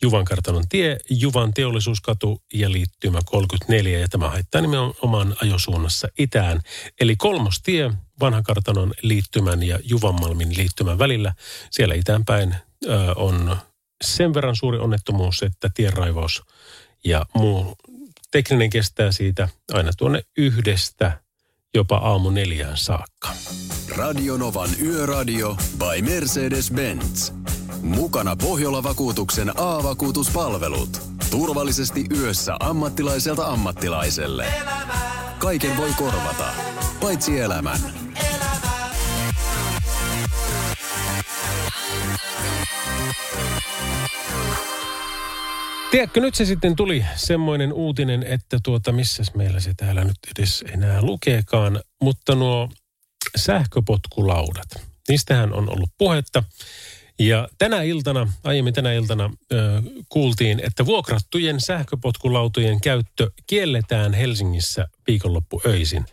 [0.05, 3.99] Juvan kartanon tie, Juvan teollisuuskatu ja liittymä 34.
[3.99, 6.61] Ja tämä haittaa nimenomaan ajosuunnassa itään.
[6.99, 11.33] Eli kolmostie vanhan kartanon liittymän ja Juvanmalmin liittymän välillä.
[11.71, 13.57] Siellä itäänpäin ö, on
[14.03, 16.43] sen verran suuri onnettomuus, että tienraivaus
[17.05, 17.75] ja muu
[18.31, 21.19] tekninen kestää siitä aina tuonne yhdestä
[21.73, 23.29] jopa aamu neljään saakka.
[23.97, 27.33] Radionovan Yöradio by Mercedes-Benz.
[27.85, 31.01] Mukana Pohjola-vakuutuksen A-vakuutuspalvelut.
[31.31, 34.45] Turvallisesti yössä ammattilaiselta ammattilaiselle.
[35.39, 36.53] Kaiken voi korvata,
[37.01, 37.79] paitsi elämän.
[45.91, 50.63] Tiedätkö, nyt se sitten tuli semmoinen uutinen, että tuota, missä meillä se täällä nyt edes
[50.73, 52.69] enää lukeekaan, mutta nuo
[53.35, 54.67] sähköpotkulaudat,
[55.09, 56.43] niistähän on ollut puhetta.
[57.19, 59.31] Ja tänä iltana, aiemmin tänä iltana
[60.09, 66.05] kuultiin, että vuokrattujen sähköpotkulautojen käyttö kielletään Helsingissä viikonloppuöisin.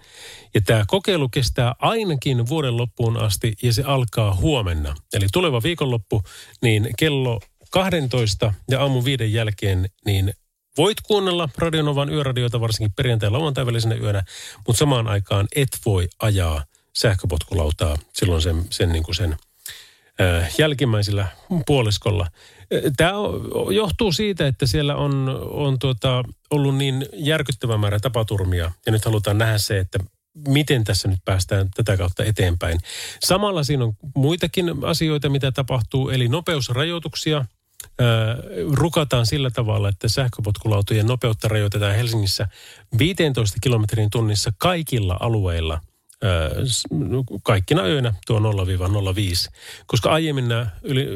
[0.54, 4.94] Ja tämä kokeilu kestää ainakin vuoden loppuun asti ja se alkaa huomenna.
[5.12, 6.22] Eli tuleva viikonloppu,
[6.62, 7.40] niin kello
[7.70, 10.32] 12 ja aamu viiden jälkeen, niin
[10.78, 14.22] voit kuunnella Radionovan yöradiota varsinkin perjantai- ja lauantai välisenä yönä,
[14.66, 16.64] mutta samaan aikaan et voi ajaa
[16.98, 19.36] sähköpotkulautaa silloin sen, sen, niin kuin sen
[20.58, 21.26] jälkimmäisellä
[21.66, 22.26] puoliskolla.
[22.96, 23.12] Tämä
[23.70, 29.38] johtuu siitä, että siellä on, on tuota, ollut niin järkyttävä määrä tapaturmia ja nyt halutaan
[29.38, 29.98] nähdä se, että
[30.48, 32.80] miten tässä nyt päästään tätä kautta eteenpäin.
[33.20, 37.44] Samalla siinä on muitakin asioita, mitä tapahtuu, eli nopeusrajoituksia–
[38.72, 42.48] rukataan sillä tavalla, että sähköpotkulautojen nopeutta rajoitetaan Helsingissä
[42.98, 45.80] 15 kilometrin tunnissa kaikilla alueilla
[47.42, 48.42] kaikkina öinä tuo 0-05,
[49.86, 50.66] koska aiemmin nämä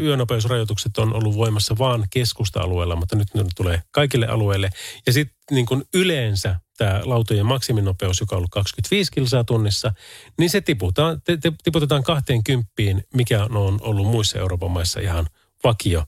[0.00, 4.70] yönopeusrajoitukset on ollut voimassa vain keskusta-alueella, mutta nyt ne tulee kaikille alueille.
[5.06, 9.92] Ja sitten niin kuin yleensä tämä lautojen maksiminopeus, joka on ollut 25 kilsaa tunnissa,
[10.38, 11.22] niin se tiputaan,
[11.64, 12.72] tiputetaan 20,
[13.14, 15.26] mikä on ollut muissa Euroopan maissa ihan
[15.64, 16.04] vakio.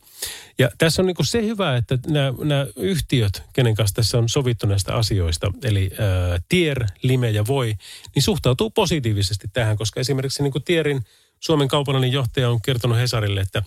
[0.59, 4.67] Ja tässä on niin se hyvä, että nämä, nämä yhtiöt, kenen kanssa tässä on sovittu
[4.67, 7.75] näistä asioista, eli ää, Tier, Lime ja Voi,
[8.15, 11.03] niin suhtautuu positiivisesti tähän, koska esimerkiksi niin Tierin
[11.41, 13.63] Suomen kaupallinen johtaja on kertonut Hesarille, että,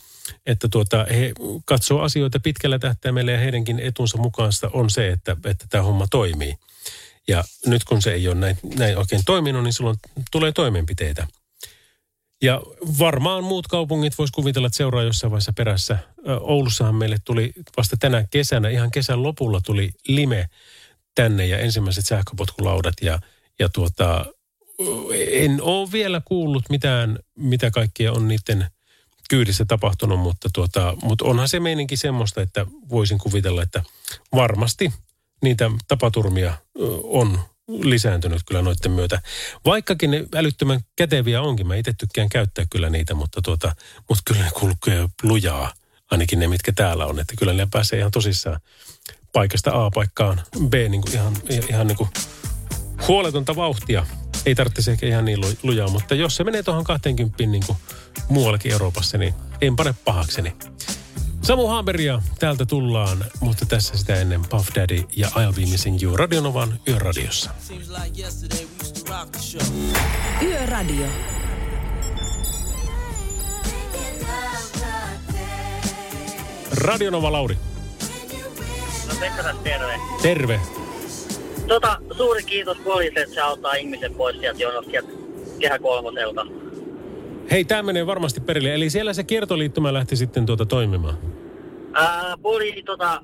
[0.45, 1.31] että tuota, he
[1.65, 6.55] katsoo asioita pitkällä tähtäimellä ja heidänkin etunsa mukaan on se, että, että tämä homma toimii.
[7.27, 9.97] Ja nyt kun se ei ole näin, näin oikein toiminut, niin silloin
[10.31, 11.27] tulee toimenpiteitä–
[12.41, 12.61] ja
[12.99, 15.97] varmaan muut kaupungit vois kuvitella, että seuraa jossain vaiheessa perässä.
[16.41, 20.49] Oulussahan meille tuli vasta tänä kesänä, ihan kesän lopulla tuli lime
[21.15, 22.93] tänne ja ensimmäiset sähköpotkulaudat.
[23.01, 23.19] Ja,
[23.59, 24.25] ja tuota,
[25.31, 28.65] en ole vielä kuullut mitään, mitä kaikkea on niiden
[29.29, 33.83] kyydissä tapahtunut, mutta, tuota, mutta onhan se meininki semmoista, että voisin kuvitella, että
[34.35, 34.93] varmasti
[35.41, 36.53] niitä tapaturmia
[37.03, 37.39] on
[37.83, 39.21] lisääntynyt kyllä noiden myötä.
[39.65, 43.75] Vaikkakin ne älyttömän käteviä onkin, mä itse tykkään käyttää kyllä niitä, mutta, tuota,
[44.09, 45.73] mutta kyllä ne kulkee lujaa,
[46.11, 47.19] ainakin ne, mitkä täällä on.
[47.19, 48.59] Että kyllä ne pääsee ihan tosissaan
[49.33, 51.33] paikasta A paikkaan B niin kuin ihan,
[51.69, 52.09] ihan niin kuin
[53.07, 54.05] huoletonta vauhtia.
[54.45, 57.77] Ei tarvitse ehkä ihan niin lujaa, mutta jos se menee tuohon 20 niin kuin
[58.29, 60.53] muuallakin Euroopassa, niin en pane pahakseni.
[61.41, 66.17] Samu Haberia täältä tullaan, mutta tässä sitä ennen Puff Daddy ja I'll Be Missing You
[66.17, 67.49] Radionovan Yöradiossa.
[70.41, 71.05] Yöradio.
[76.71, 77.57] Radionova Lauri.
[79.07, 79.99] No Pekka terve.
[80.21, 80.59] Terve.
[81.67, 84.91] Tota, suuri kiitos poliisille, että se auttaa ihmisen pois sieltä jonosta
[85.59, 86.60] kehä kolmoselta.
[87.51, 88.73] Hei, tämä menee varmasti perille.
[88.73, 91.17] Eli siellä se kiertoliittymä lähti sitten tuota toimimaan.
[91.93, 93.21] Ää, poliisi tota,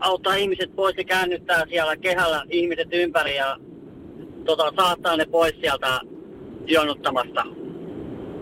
[0.00, 3.56] auttaa ihmiset pois ja käännyttää siellä kehällä ihmiset ympäri ja
[4.44, 6.00] tota, saattaa ne pois sieltä
[6.66, 7.46] jonottamasta.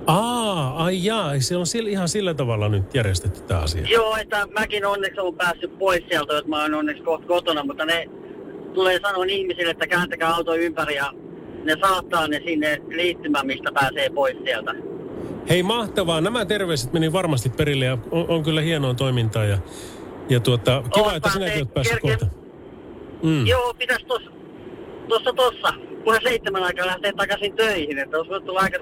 [0.07, 3.87] Aa, ai jaa, se on sillä, ihan sillä tavalla nyt järjestetty tämä asia.
[3.91, 7.85] Joo, että mäkin onneksi olen päässyt pois sieltä, että mä oon onneksi kohta kotona, mutta
[7.85, 8.11] ne
[8.75, 11.13] tulee sanoa ihmisille, että kääntäkää auto ympäri ja
[11.65, 14.75] ne saattaa ne sinne liittymään, mistä pääsee pois sieltä.
[15.49, 19.59] Hei mahtavaa, nämä terveiset meni varmasti perille ja on, on kyllä hienoa toimintaa ja,
[20.29, 22.27] ja tuota, kiva, Ootpa että sinäkin olet päässyt kohta.
[23.23, 23.47] Mm.
[23.47, 24.31] Joo, pitäisi tuossa
[25.09, 25.73] tossa, tossa,
[26.05, 28.79] kunhan seitsemän aikaa lähtee takaisin töihin, että olisi tulla aika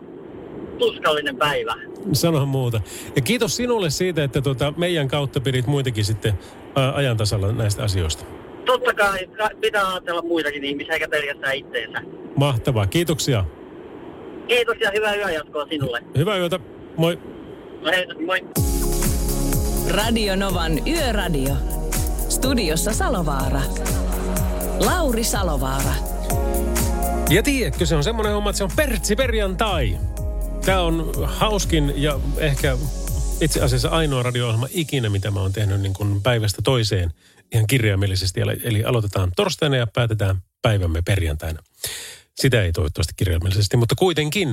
[0.78, 1.74] tuskallinen päivä.
[2.12, 2.80] Sano muuta.
[3.16, 6.38] Ja kiitos sinulle siitä, että tuota, meidän kautta pidit muitakin sitten
[6.76, 8.24] ää, ajan tasalla näistä asioista.
[8.64, 9.28] Totta kai,
[9.60, 12.02] pitää ajatella muitakin ihmisiä eikä pelkästään itteensä.
[12.36, 13.44] Mahtavaa, kiitoksia.
[14.48, 16.02] Kiitos ja hyvää yöjatkoa sinulle.
[16.16, 16.60] Hyvää yötä.
[16.96, 17.18] Moi.
[17.80, 18.40] No hei, moi.
[19.90, 21.54] Radio Novan Yöradio.
[22.28, 23.60] Studiossa Salovaara.
[24.80, 25.94] Lauri Salovaara.
[27.30, 29.98] Ja tiedätkö, se on semmoinen homma, että se on pertsi perjantai.
[30.64, 32.76] Tämä on hauskin ja ehkä
[33.40, 37.10] itse asiassa ainoa radio ikinä, mitä mä oon tehnyt niin kuin päivästä toiseen
[37.52, 38.40] ihan kirjaimellisesti.
[38.64, 41.62] Eli aloitetaan torstaina ja päätetään päivämme perjantaina.
[42.40, 44.48] Sitä ei toivottavasti kirjaimellisesti, mutta kuitenkin.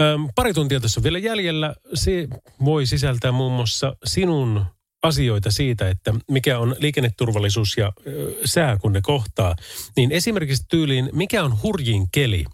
[0.00, 1.74] Ähm, pari tuntia tässä on vielä jäljellä.
[1.94, 2.28] Se
[2.64, 4.64] voi sisältää muun muassa sinun
[5.02, 9.56] asioita siitä, että mikä on liikenneturvallisuus ja ö, sää, kun ne kohtaa.
[9.96, 12.44] Niin esimerkiksi tyyliin, mikä on hurjin keli,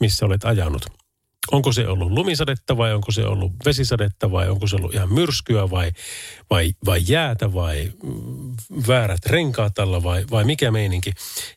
[0.00, 0.99] missä olet ajanut?
[1.52, 5.70] Onko se ollut lumisadetta vai onko se ollut vesisadetta vai onko se ollut ihan myrskyä
[5.70, 5.92] vai,
[6.50, 8.56] vai, vai jäätä vai mm,
[8.88, 11.12] väärät renkaat alla vai, vai mikä meininki.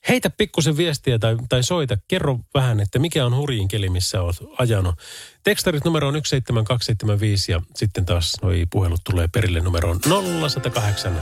[0.10, 1.98] Heitä pikkusen viestiä tai, tai soita.
[2.08, 4.96] Kerro vähän, että mikä on hurjin keli, missä olet ajanut.
[5.44, 11.20] Tekstarit numero on 17275 ja sitten taas noi puhelut tulee perille numeroon 0108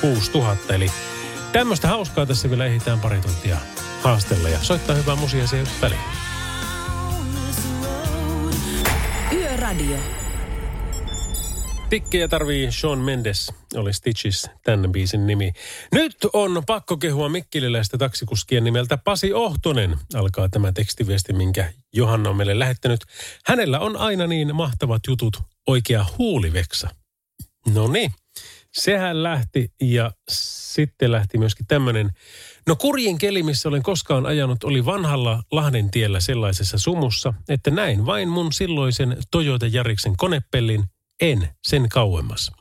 [0.00, 0.74] 06000.
[0.74, 0.90] Eli
[1.52, 3.58] tämmöistä hauskaa tässä vielä ehditään pari tuntia
[4.02, 6.23] haastella ja soittaa hyvää musiikkia se väliin.
[9.74, 9.98] Yöradio.
[11.90, 15.52] Tikkejä tarvii Sean Mendes, oli Stitches, tämän biisin nimi.
[15.92, 19.96] Nyt on pakko kehua mikkililäistä taksikuskien nimeltä Pasi Ohtonen.
[20.14, 23.00] Alkaa tämä tekstiviesti, minkä Johanna on meille lähettänyt.
[23.46, 26.90] Hänellä on aina niin mahtavat jutut, oikea huuliveksa.
[27.74, 28.12] No niin,
[28.74, 32.10] sehän lähti ja sitten lähti myöskin tämmöinen
[32.66, 38.06] No kurjin keli, missä olen koskaan ajanut, oli vanhalla Lahden tiellä sellaisessa sumussa, että näin
[38.06, 40.84] vain mun silloisen Toyota Jariksen konepellin,
[41.20, 42.52] en sen kauemmas.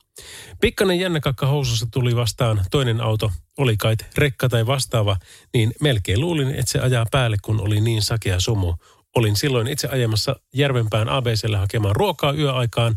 [0.62, 5.18] Pikkainen jännäkakka housussa tuli vastaan toinen auto, oli kai rekka tai vastaava,
[5.54, 8.74] niin melkein luulin, että se ajaa päälle, kun oli niin sakea sumu.
[9.16, 12.96] Olin silloin itse ajamassa Järvenpään ABClle hakemaan ruokaa yöaikaan,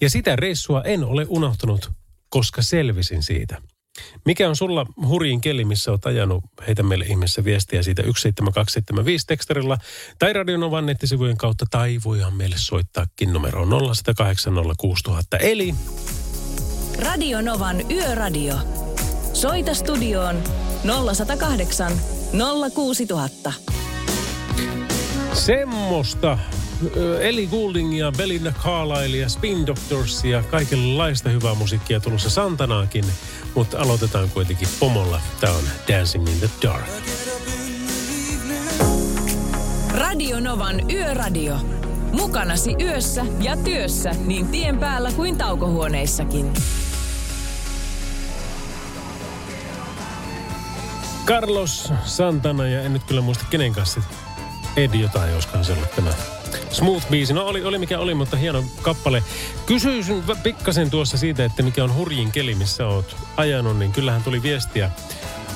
[0.00, 1.90] ja sitä reissua en ole unohtanut,
[2.28, 3.62] koska selvisin siitä.
[4.24, 6.44] Mikä on sulla hurjin keli, missä olet ajanut?
[6.66, 9.78] Heitä meille ihmeessä viestiä siitä 17275 tekstarilla
[10.18, 13.68] tai Radionovan nettisivujen kautta tai voihan meille soittaakin numero 0806000.
[15.40, 15.74] Eli
[17.04, 18.54] Radionovan Yöradio.
[19.32, 20.42] Soita studioon
[21.14, 21.92] 0108
[22.74, 23.52] 06000.
[25.32, 26.57] semmoista ö,
[27.20, 33.04] Eli Gouldingia, Belinda Carlisle Spin Doctors ja kaikenlaista hyvää musiikkia tulossa Santanaakin.
[33.54, 35.20] Mutta aloitetaan kuitenkin pomolla.
[35.40, 36.86] Tämä on Dancing in the Dark.
[39.94, 41.56] Radionovan Yöradio.
[42.12, 46.52] Mukanasi yössä ja työssä niin tien päällä kuin taukohuoneissakin.
[51.26, 54.00] Carlos Santana ja en nyt kyllä muista kenen kanssa.
[54.76, 56.10] Ed jotain, joskaan se ollut tämä
[56.70, 57.32] Smooth biisi.
[57.32, 59.22] No oli, oli mikä oli, mutta hieno kappale.
[59.66, 64.42] Kysyisin pikkasen tuossa siitä, että mikä on hurjin keli, missä oot ajanut, niin kyllähän tuli
[64.42, 64.90] viestiä.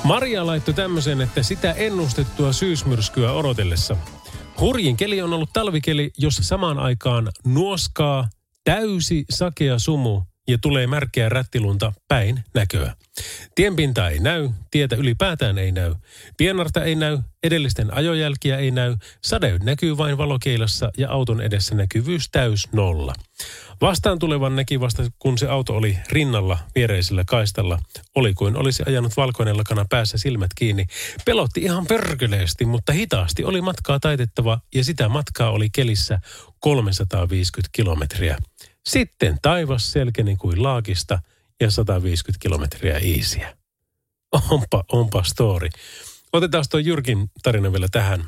[0.05, 3.97] Maria laittoi tämmöisen, että sitä ennustettua syysmyrskyä odotellessa.
[4.61, 8.28] Hurjin keli on ollut talvikeli, jossa samaan aikaan nuoskaa,
[8.64, 12.95] täysi sakea sumu ja tulee märkeä rättilunta päin näköä.
[13.54, 15.94] Tienpinta ei näy, tietä ylipäätään ei näy.
[16.36, 22.28] Pienarta ei näy, edellisten ajojälkiä ei näy, sade näkyy vain valokeilassa ja auton edessä näkyvyys
[22.32, 23.14] täys nolla.
[23.80, 27.78] Vastaan tulevan näki vasta, kun se auto oli rinnalla viereisellä kaistalla.
[28.14, 30.86] Oli kuin olisi ajanut valkoinen lakana päässä silmät kiinni.
[31.24, 36.18] Pelotti ihan pörköleesti, mutta hitaasti oli matkaa taitettava ja sitä matkaa oli kelissä
[36.60, 38.38] 350 kilometriä.
[38.86, 41.18] Sitten taivas selkeni kuin laakista
[41.62, 43.56] ja 150 kilometriä iisiä.
[44.50, 45.68] Onpa, onpa story.
[46.32, 48.24] Otetaan tuo Jyrkin tarina vielä tähän.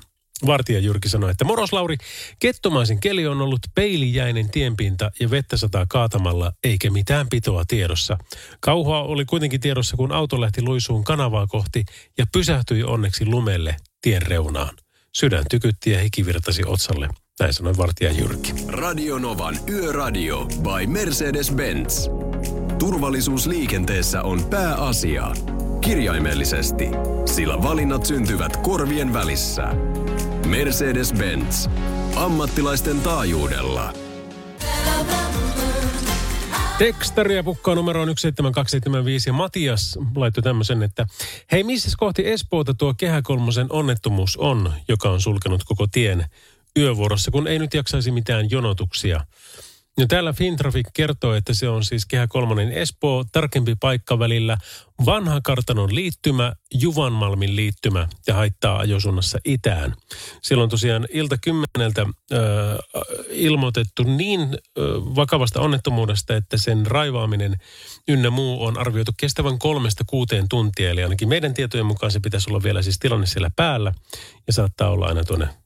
[0.47, 1.97] Vartija Jyrki sanoi, että moros Lauri,
[2.39, 8.19] kettomaisin keli on ollut peilijäinen tienpinta ja vettä sataa kaatamalla, eikä mitään pitoa tiedossa.
[8.61, 11.85] Kauhua oli kuitenkin tiedossa, kun auto lähti luisuun kanavaa kohti
[12.19, 14.77] ja pysähtyi onneksi lumelle tien reunaan.
[15.13, 17.09] Sydän tykytti ja hiki virtasi otsalle.
[17.41, 18.53] Näin sanoi vartija Jyrki.
[18.69, 22.11] Radio Novan Yöradio by Mercedes-Benz.
[22.85, 25.33] Turvallisuus liikenteessä on pääasia.
[25.81, 26.89] Kirjaimellisesti,
[27.27, 29.63] sillä valinnat syntyvät korvien välissä.
[30.47, 31.71] Mercedes-Benz.
[32.17, 33.93] Ammattilaisten taajuudella.
[36.79, 41.07] Tekstaria pukkaa numeroon 17275 ja Matias laittoi tämmöisen, että
[41.53, 46.27] hei missä kohti Espoota tuo Kehä Kolmosen onnettomuus on, joka on sulkenut koko tien
[46.79, 49.21] yövuorossa, kun ei nyt jaksaisi mitään jonotuksia.
[49.99, 54.57] Ja täällä Fintraffic kertoo, että se on siis Kehä Kolmonen Espoo, tarkempi paikka välillä,
[55.07, 59.95] vanha kartanon liittymä, Juvanmalmin liittymä ja haittaa ajosuunnassa itään.
[60.43, 62.39] Silloin tosiaan ilta kymmeneltä äh,
[63.31, 64.85] ilmoitettu niin äh,
[65.17, 67.57] vakavasta onnettomuudesta, että sen raivaaminen
[68.09, 70.91] ynnä muu on arvioitu kestävän kolmesta kuuteen tuntia.
[70.91, 73.93] Eli ainakin meidän tietojen mukaan se pitäisi olla vielä siis tilanne siellä päällä
[74.47, 75.64] ja saattaa olla aina tuonne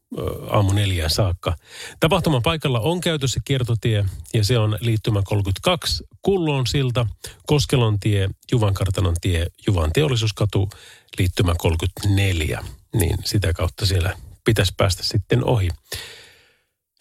[0.51, 1.57] aamu neljään saakka.
[2.01, 4.05] Tapahtuman paikalla on käytössä kiertotie
[4.35, 7.07] ja se on liittymä 32, Kullon silta,
[7.47, 10.69] Koskelon tie, Juvankartanon tie, Juvan teollisuuskatu,
[11.19, 12.65] liittymä 34.
[12.95, 15.69] Niin sitä kautta siellä pitäisi päästä sitten ohi.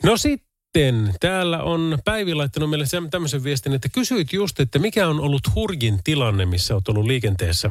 [0.04, 5.08] No sitten täällä on Päivi laittanut meille sen- tämmöisen viestin, että kysyit just, että mikä
[5.08, 7.70] on ollut hurjin tilanne, missä olet ollut liikenteessä.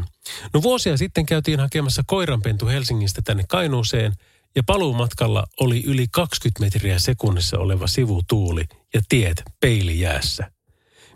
[0.54, 4.12] No vuosia sitten käytiin hakemassa koiranpentu Helsingistä tänne Kainuuseen
[4.56, 10.50] ja paluumatkalla oli yli 20 metriä sekunnissa oleva sivutuuli ja tiet peilijäässä.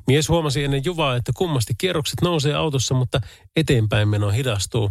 [0.06, 3.20] Mies huomasi ennen Juvaa, että kummasti kierrokset nousee autossa, mutta
[3.56, 4.90] eteenpäin meno hidastuu.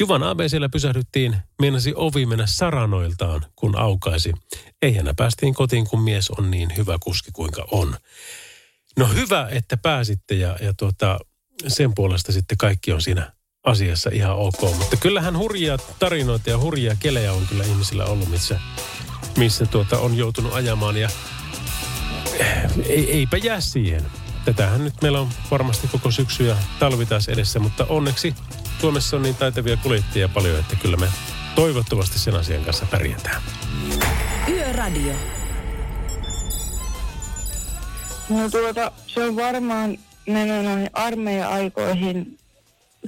[0.00, 4.32] Juvan ABCllä pysähdyttiin, meinasi ovi mennä saranoiltaan, kun aukaisi.
[4.82, 7.96] Ei enää päästiin kotiin, kun mies on niin hyvä kuski kuinka on.
[8.98, 11.18] No hyvä, että pääsitte ja, ja tuota,
[11.68, 13.32] sen puolesta sitten kaikki on siinä
[13.68, 14.60] asiassa ihan ok.
[14.60, 18.60] Mutta kyllähän hurjia tarinoita ja hurjia kelejä on kyllä ihmisillä ollut, missä,
[19.36, 20.96] missä tuota on joutunut ajamaan.
[20.96, 21.08] Ja
[22.86, 24.06] ei, eipä jää siihen.
[24.44, 28.34] Tätähän nyt meillä on varmasti koko syksy ja talvi taas edessä, mutta onneksi
[28.80, 31.08] Suomessa on niin taitavia kuljettajia paljon, että kyllä me
[31.54, 33.42] toivottavasti sen asian kanssa pärjätään.
[34.48, 35.14] Yöradio.
[38.28, 42.38] No tuota, se on varmaan mennyt noihin armeija-aikoihin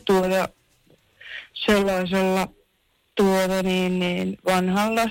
[0.05, 0.49] tuoda
[1.55, 2.49] sellaisella
[3.15, 5.11] tuota niin, niin vanhalla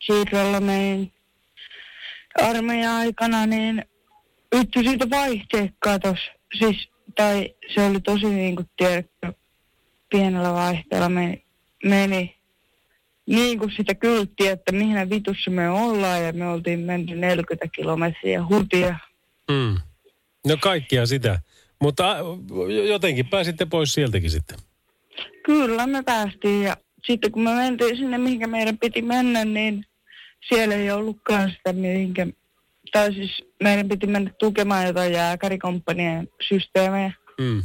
[0.00, 1.12] siirrolla meidän
[2.42, 3.84] armeija-aikana, niin
[4.56, 5.74] vittu siitä vaihteet.
[6.58, 9.32] Siis, tai se oli tosi niin kuin tiedätkö,
[10.10, 11.42] pienellä vaihteella me,
[11.84, 12.38] meni
[13.26, 18.46] niin kuin sitä kylttiä, että mihin vitussa me ollaan ja me oltiin menty 40 kilometriä
[18.46, 18.98] hutia.
[19.50, 19.76] Mm.
[20.46, 21.40] No kaikkia sitä.
[21.80, 22.16] Mutta
[22.88, 24.58] jotenkin pääsitte pois sieltäkin sitten.
[25.44, 26.76] Kyllä me päästiin ja
[27.06, 29.84] sitten kun me mentiin sinne, mihinkä meidän piti mennä, niin
[30.48, 32.26] siellä ei ollutkaan sitä, mihinkä,
[32.92, 37.12] tai siis meidän piti mennä tukemaan jotain jääkärikompanien systeemejä.
[37.40, 37.62] Mm.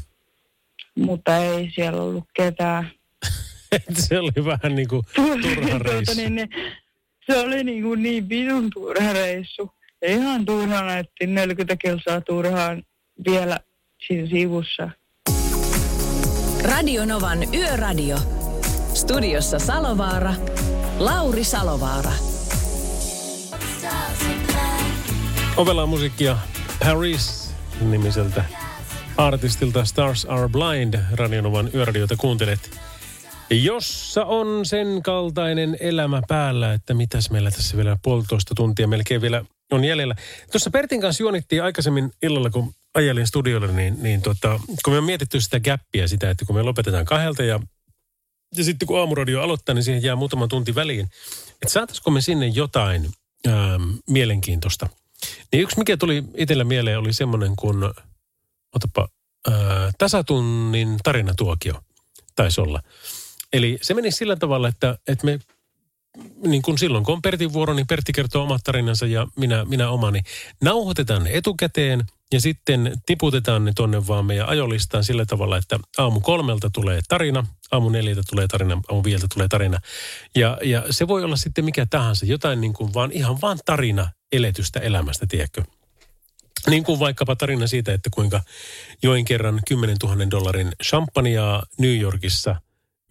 [0.96, 2.92] Mutta ei siellä ollut ketään.
[3.94, 6.16] se oli vähän niin kuin turha reissu.
[6.16, 6.50] Tuota, niin,
[7.26, 9.72] se oli niin, kuin niin vidun turha reissu.
[10.02, 12.84] Ja ihan turhana, että 40 kilsaa turhaan
[13.26, 13.60] vielä
[14.08, 14.90] siinä sivussa.
[16.64, 18.18] Radionovan Yöradio.
[18.94, 20.34] Studiossa Salovaara.
[21.00, 22.12] Lauri Salovaara.
[25.58, 26.38] Ovella musiikkia
[26.80, 28.44] Paris nimiseltä
[29.18, 30.94] artistilta Stars Are Blind.
[31.12, 32.80] Radionovan Yöradiota kuuntelet.
[33.50, 39.46] Jossa on sen kaltainen elämä päällä, että mitäs meillä tässä vielä puolitoista tuntia melkein vielä
[39.72, 40.16] on jäljellä.
[40.52, 45.04] Tuossa Pertin kanssa juonittiin aikaisemmin illalla, kun ajelin studiolle, niin, niin tota, kun me on
[45.04, 47.60] mietitty sitä gappia, sitä, että kun me lopetetaan kahdelta ja,
[48.58, 51.10] ja sitten kun aamuradio aloittaa, niin siihen jää muutama tunti väliin.
[51.50, 53.10] Että saataisiko me sinne jotain
[53.48, 54.90] ähm, mielenkiintoista.
[55.52, 57.78] Niin yksi, mikä tuli itsellä mieleen, oli semmoinen kuin,
[58.76, 59.08] otapa,
[59.48, 59.54] äh,
[59.98, 61.82] tasatunnin tarinatuokio
[62.36, 62.82] taisi olla.
[63.54, 65.40] Eli se meni sillä tavalla, että, että me
[66.46, 69.90] niin kuin silloin, kun on Pertin vuoro, niin Pertti kertoo omat tarinansa ja minä, minä
[69.90, 70.22] omani.
[70.62, 76.20] Nauhoitetaan ne etukäteen ja sitten tiputetaan ne tonne vaan meidän ajolistaan sillä tavalla, että aamu
[76.20, 79.80] kolmelta tulee tarina, aamu neljältä tulee tarina, aamu viieltä tulee tarina.
[80.36, 84.10] Ja, ja se voi olla sitten mikä tahansa, jotain niin kuin vaan, ihan vaan tarina
[84.32, 85.64] eletystä elämästä, tiedätkö?
[86.70, 88.42] Niin kuin vaikkapa tarina siitä, että kuinka
[89.04, 92.56] join kerran 10 000 dollarin champagnea New Yorkissa.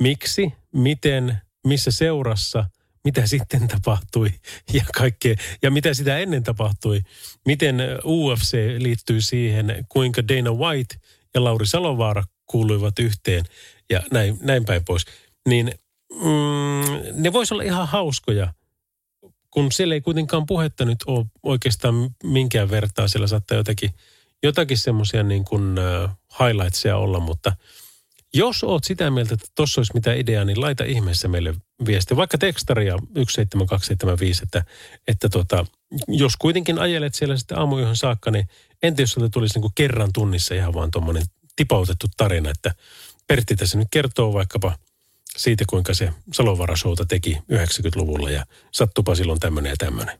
[0.02, 2.64] Miksi, miten, missä seurassa–
[3.04, 4.28] mitä sitten tapahtui
[4.72, 7.00] ja kaikkea, ja mitä sitä ennen tapahtui.
[7.46, 10.94] Miten UFC liittyy siihen, kuinka Dana White
[11.34, 13.44] ja Lauri Salovaara kuuluivat yhteen
[13.90, 15.04] ja näin, näin päin pois.
[15.48, 15.72] Niin
[16.12, 18.52] mm, ne voisi olla ihan hauskoja,
[19.50, 23.08] kun siellä ei kuitenkaan puhetta nyt ole oikeastaan minkään vertaa.
[23.08, 23.90] Siellä saattaa jotakin,
[24.42, 27.52] jotakin semmoisia niin kuin uh, highlightsia olla, mutta–
[28.34, 31.54] jos oot sitä mieltä, että tuossa olisi mitään ideaa, niin laita ihmeessä meille
[31.86, 32.16] viesti.
[32.16, 34.64] Vaikka tekstaria 17275, että,
[35.08, 35.66] että tota,
[36.08, 38.48] jos kuitenkin ajelet siellä sitten aamuyöhön saakka, niin
[38.82, 41.22] entä jos tulisi niin kerran tunnissa ihan vaan tuommoinen
[41.56, 42.74] tipautettu tarina, että
[43.26, 44.78] Pertti tässä nyt kertoo vaikkapa
[45.36, 50.18] siitä, kuinka se Salovarasouta teki 90-luvulla ja sattupa silloin tämmöinen ja tämmöinen.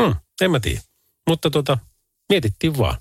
[0.00, 0.80] Hmm, en mä tiedä.
[1.28, 1.78] Mutta tota,
[2.28, 2.96] mietittiin vaan.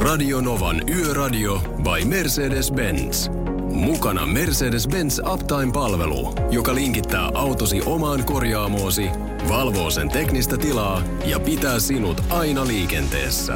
[0.00, 3.28] Radio Novan Yöradio by Mercedes-Benz.
[3.72, 9.10] Mukana Mercedes-Benz Uptime-palvelu, joka linkittää autosi omaan korjaamoosi,
[9.48, 13.54] valvoo sen teknistä tilaa ja pitää sinut aina liikenteessä.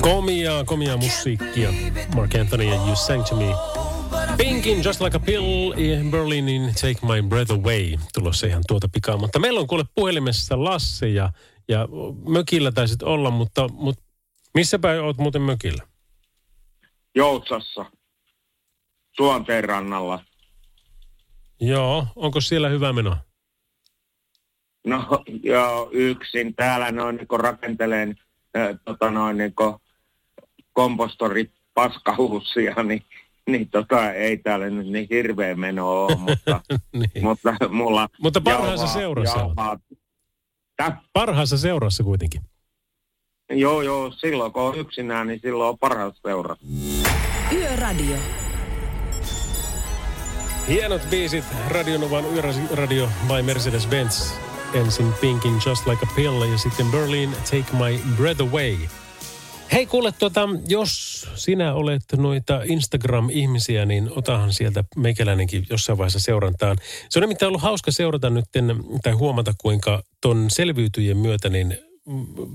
[0.00, 1.72] Komia, komia musiikkia.
[2.14, 3.54] Mark Anthony ja You Sang To Me.
[4.36, 7.96] Pinkin Just Like a Pill ja Berlinin Take My Breath Away.
[8.14, 9.16] Tulossa ihan tuota pikaa.
[9.16, 11.32] Mutta meillä on kuule puhelimessa Lasse ja
[11.68, 11.88] ja
[12.28, 14.02] mökillä taisit olla, mutta, mutta
[14.54, 15.82] missä päin oot muuten mökillä?
[17.14, 17.84] Joutsassa.
[19.16, 20.24] Suonteen rannalla.
[21.60, 23.16] Joo, onko siellä hyvä meno?
[24.86, 26.54] No joo, yksin.
[26.54, 28.16] Täällä noin niin rakenteleen
[28.56, 29.54] äh, tota noin niin
[30.72, 33.04] kompostori paskahuussia, niin
[33.46, 36.60] niin tota, ei täällä nyt niin hirveä meno ole, mutta,
[36.92, 37.22] niin.
[37.24, 38.08] mutta mulla...
[38.22, 39.80] Mutta parhaassa jauhaa- seurassa olet.
[40.82, 42.42] Jauhaa- Parhaassa seurassa kuitenkin.
[43.50, 46.56] Joo, joo, silloin kun on yksinään, niin silloin on paras seura.
[47.52, 48.16] Yöradio.
[50.68, 52.24] Hienot biisit, Radionovan
[52.70, 54.32] Yöradio by Mercedes-Benz.
[54.74, 58.76] Ensin Pinkin Just Like a Pill ja sitten Berlin Take My Breath Away.
[59.72, 66.76] Hei kuule, tuota, jos sinä olet noita Instagram-ihmisiä, niin otahan sieltä meikäläinenkin jossain vaiheessa seurantaan.
[67.08, 68.44] Se on nimittäin ollut hauska seurata nyt
[69.02, 71.78] tai huomata, kuinka ton selviytyjien myötä niin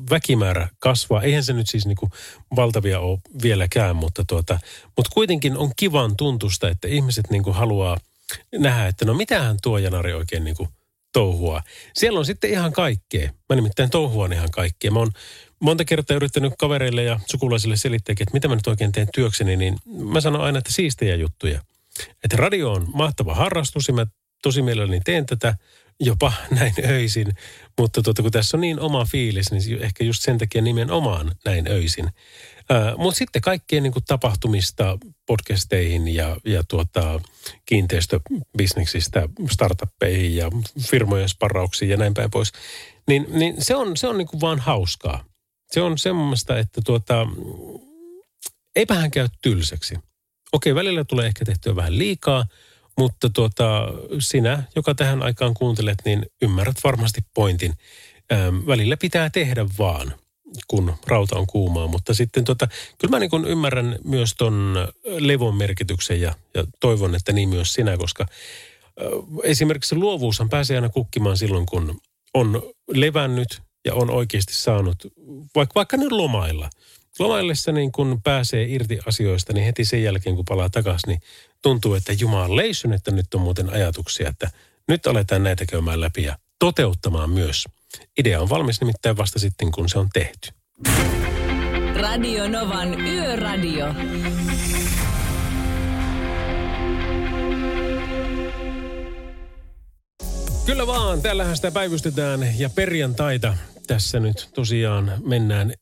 [0.09, 1.21] väkimäärä kasvaa.
[1.21, 2.09] Eihän se nyt siis niinku
[2.55, 4.59] valtavia ole vieläkään, mutta, tuota,
[4.97, 7.97] mutta kuitenkin on kivan tuntusta, että ihmiset niinku haluaa
[8.55, 10.67] nähdä, että no mitähän tuo Janari oikein niinku
[11.13, 11.61] touhua.
[11.93, 13.31] Siellä on sitten ihan kaikkea.
[13.49, 14.91] Mä nimittäin touhuan ihan kaikkea.
[14.91, 15.11] Mä oon
[15.59, 19.77] monta kertaa yrittänyt kavereille ja sukulaisille selittää, että mitä mä nyt oikein teen työkseni, niin
[19.85, 21.61] mä sanon aina, että siistejä juttuja.
[22.23, 24.05] Että radio on mahtava harrastus ja mä
[24.41, 25.55] tosi mielelläni teen tätä
[25.99, 27.33] jopa näin öisin.
[27.77, 31.67] Mutta tuota, kun tässä on niin oma fiilis, niin ehkä just sen takia nimenomaan näin
[31.67, 32.09] öisin.
[32.97, 37.21] Mutta sitten kaikkien niin tapahtumista podcasteihin ja, ja tuota,
[37.65, 40.51] kiinteistöbisneksistä startuppeihin ja
[40.81, 42.51] firmojen sparrauksiin ja näin päin pois.
[43.07, 45.23] Niin, niin se on, se on niin kuin vaan hauskaa.
[45.71, 47.27] Se on semmoista, että tuota,
[48.75, 49.95] eipähän käy tylsäksi.
[50.51, 52.45] Okei, välillä tulee ehkä tehtyä vähän liikaa,
[52.97, 53.87] mutta tuota,
[54.19, 57.73] sinä, joka tähän aikaan kuuntelet, niin ymmärrät varmasti pointin.
[58.31, 60.13] Ähm, välillä pitää tehdä vaan,
[60.67, 61.87] kun rauta on kuumaa.
[61.87, 67.15] Mutta sitten tota, kyllä mä niin kuin ymmärrän myös ton levon merkityksen ja, ja toivon,
[67.15, 69.07] että niin myös sinä, koska äh,
[69.43, 72.01] esimerkiksi luovuushan pääsee aina kukkimaan silloin, kun
[72.33, 72.63] on
[72.93, 74.95] levännyt ja on oikeasti saanut,
[75.55, 76.69] vaikka, vaikka nyt lomailla.
[77.19, 81.21] Lomaillessa niin kun pääsee irti asioista, niin heti sen jälkeen kun palaa takaisin, niin
[81.61, 84.49] tuntuu, että jumalausun, että nyt on muuten ajatuksia, että
[84.87, 87.65] nyt aletaan näitä käymään läpi ja toteuttamaan myös.
[88.19, 90.49] Idea on valmis nimittäin vasta sitten, kun se on tehty.
[91.95, 93.85] Radio Novan Yöradio.
[100.65, 103.57] Kyllä vaan, täällähän sitä päivystetään ja perjantaita
[103.87, 105.73] tässä nyt tosiaan mennään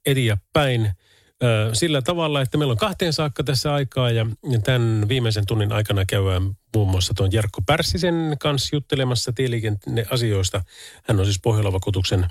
[1.43, 4.25] ö, sillä tavalla, että meillä on kahteen saakka tässä aikaa ja
[4.63, 10.63] tämän viimeisen tunnin aikana käydään muun muassa tuon Jarkko Pärssisen kanssa juttelemassa tieliikenneasioista.
[11.03, 12.27] Hän on siis Pohjola-vakuutuksen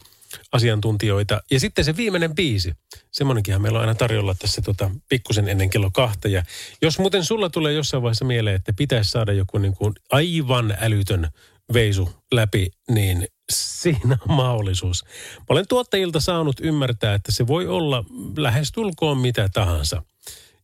[0.52, 1.42] asiantuntijoita.
[1.50, 2.72] Ja sitten se viimeinen biisi,
[3.10, 6.28] semmoinenkinhan meillä on aina tarjolla tässä tota, pikkusen ennen kello kahta.
[6.28, 6.42] Ja
[6.82, 11.28] jos muuten sulla tulee jossain vaiheessa mieleen, että pitäisi saada joku niin kuin aivan älytön
[11.72, 15.04] veisu läpi, niin siinä on mahdollisuus.
[15.38, 18.04] Mä olen tuottajilta saanut ymmärtää, että se voi olla
[18.36, 20.02] lähestulkoon mitä tahansa.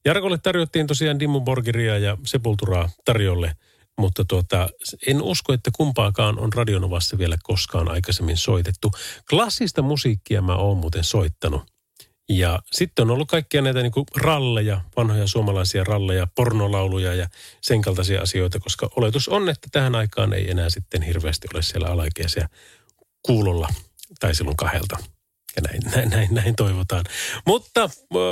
[0.05, 3.57] Jarkolle tarjottiin tosiaan Dimmu Borgeria ja Sepulturaa tarjolle,
[3.99, 4.69] mutta tuota,
[5.07, 8.91] en usko, että kumpaakaan on Radionovassa vielä koskaan aikaisemmin soitettu.
[9.31, 11.63] Klassista musiikkia mä oon muuten soittanut.
[12.31, 17.29] Ja sitten on ollut kaikkia näitä niin ralleja, vanhoja suomalaisia ralleja, pornolauluja ja
[17.61, 21.89] sen kaltaisia asioita, koska oletus on, että tähän aikaan ei enää sitten hirveästi ole siellä
[21.89, 22.49] alaikäisiä
[23.23, 23.69] kuulolla
[24.21, 24.97] tai silloin kahdelta.
[25.57, 27.05] Ja näin, näin, näin, näin toivotaan.
[27.47, 27.91] Mutta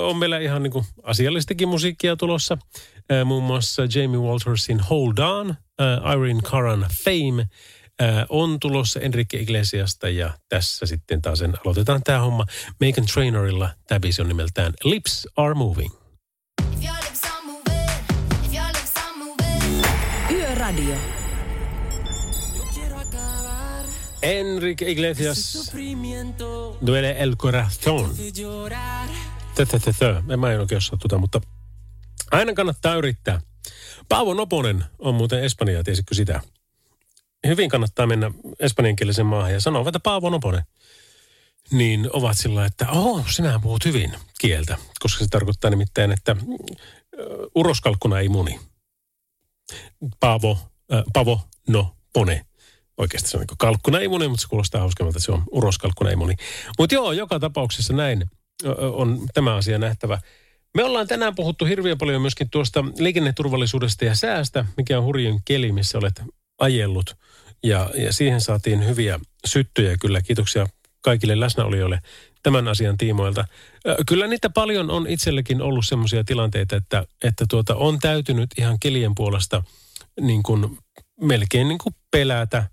[0.09, 2.59] on meillä ihan niin asiallistakin musiikkia tulossa.
[3.24, 5.55] Muun muassa Jamie Waltersin Hold On,
[6.14, 7.46] Irene Karan Fame–
[8.28, 12.44] on tulossa Enrique Iglesiasta ja tässä sitten taas sen aloitetaan tämä homma.
[12.80, 15.94] Megan Trainorilla tämä biisi on nimeltään Lips Are Moving.
[20.30, 20.94] Yöradio.
[24.22, 25.72] Enrique Iglesias,
[26.86, 28.11] Duele el Corazón.
[30.32, 31.40] En mä en oikein osaa tuota, mutta
[32.30, 33.40] aina kannattaa yrittää.
[34.09, 36.40] Paavo Noponen on muuten Espanjaa, tiesitkö sitä?
[37.47, 38.30] Hyvin kannattaa mennä
[38.61, 40.62] espanjankielisen maahan ja sanoa, että Paavo Noponen.
[41.70, 46.36] Niin ovat sillä että oh, sinä puhut hyvin kieltä, koska se tarkoittaa nimittäin, että
[47.55, 48.61] uroskalkkuna ei muni.
[50.20, 50.59] Paavo,
[50.93, 52.47] äh, Pavo, no, pone.
[52.99, 56.11] Oikeasti se on niin kalkkuna ei muni, mutta se kuulostaa hauskammalta, että se on uroskalkkuna
[56.11, 56.34] ei muni.
[56.78, 58.24] Mutta joo, joka tapauksessa näin
[58.93, 60.20] on tämä asia nähtävä.
[60.74, 65.72] Me ollaan tänään puhuttu hirveän paljon myöskin tuosta liikenneturvallisuudesta ja säästä, mikä on hurjin keli,
[65.72, 66.22] missä olet
[66.59, 67.16] ajellut.
[67.62, 70.22] Ja, ja siihen saatiin hyviä syttyjä kyllä.
[70.22, 70.66] Kiitoksia
[71.00, 72.00] kaikille läsnäolijoille
[72.42, 73.44] tämän asian tiimoilta.
[74.06, 79.14] Kyllä niitä paljon on itsellekin ollut sellaisia tilanteita, että, että tuota, on täytynyt ihan kelien
[79.14, 79.62] puolesta
[80.20, 80.78] niin kuin
[81.20, 82.66] melkein niin kuin pelätä.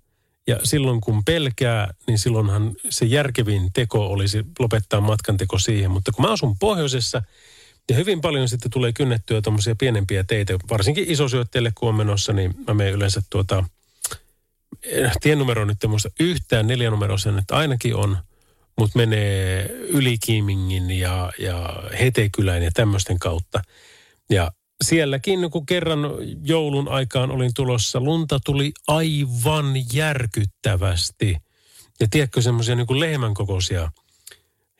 [0.48, 5.92] Ja silloin kun pelkää, niin silloinhan se järkevin teko olisi lopettaa matkan teko siihen.
[5.92, 7.22] Mutta kun mä asun pohjoisessa,
[7.90, 12.54] Ja hyvin paljon sitten tulee kynnettyä tuommoisia pienempiä teitä, varsinkin isosyötteille kun on menossa, niin
[12.68, 13.64] mä menen yleensä tuota,
[15.22, 18.18] tiennumero on nyt en muista yhtään, neljänumeroisen nyt ainakin on,
[18.78, 23.62] mutta menee Ylikiimingin ja, ja Hetekylän ja tämmöisten kautta.
[24.30, 24.52] Ja
[24.84, 26.00] sielläkin, kun kerran
[26.44, 31.38] joulun aikaan olin tulossa, lunta tuli aivan järkyttävästi.
[32.00, 33.92] Ja tiedätkö semmoisia niin lehmän kokoisia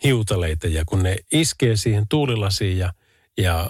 [0.06, 2.94] hiutaleita, ja kun ne iskee siihen tuulilasiin ja,
[3.38, 3.70] ja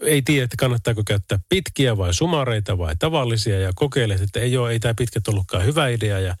[0.00, 4.70] ei tiedä, että kannattaako käyttää pitkiä vai sumareita vai tavallisia, ja kokeilet, että ei ole,
[4.70, 6.36] ei tämä pitkät ollutkaan hyvä idea, ja,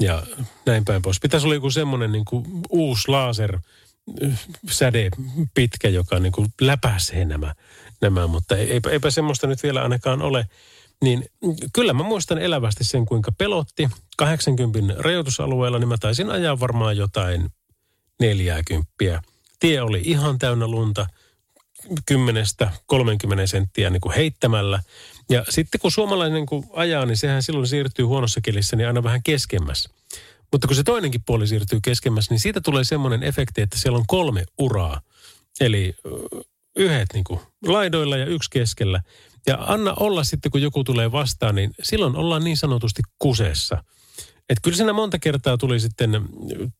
[0.00, 0.22] ja
[0.66, 1.20] näin päin pois.
[1.20, 3.58] Pitäisi olla joku semmoinen niin kuin uusi laser
[4.70, 5.10] säde
[5.54, 7.54] pitkä, joka niin kuin läpäisee nämä,
[8.00, 10.46] nämä, mutta eipä, eipä semmoista nyt vielä ainakaan ole.
[11.02, 11.24] Niin
[11.72, 17.50] kyllä mä muistan elävästi sen, kuinka pelotti 80 rajoitusalueella, niin mä taisin ajaa varmaan jotain
[18.20, 19.22] 40.
[19.60, 21.06] Tie oli ihan täynnä lunta,
[21.86, 21.86] 10-30
[23.44, 24.82] senttiä niin kuin heittämällä.
[25.30, 29.22] Ja sitten kun suomalainen kun ajaa, niin sehän silloin siirtyy huonossa kelissä niin aina vähän
[29.22, 29.88] keskemmäs.
[30.52, 34.06] Mutta kun se toinenkin puoli siirtyy keskemmäs, niin siitä tulee semmoinen efekti, että siellä on
[34.06, 35.00] kolme uraa.
[35.60, 35.94] Eli
[36.76, 39.02] yhdet niin kuin laidoilla ja yksi keskellä.
[39.46, 43.84] Ja anna olla sitten, kun joku tulee vastaan, niin silloin ollaan niin sanotusti kuseessa.
[44.48, 46.22] Että kyllä siinä monta kertaa tuli sitten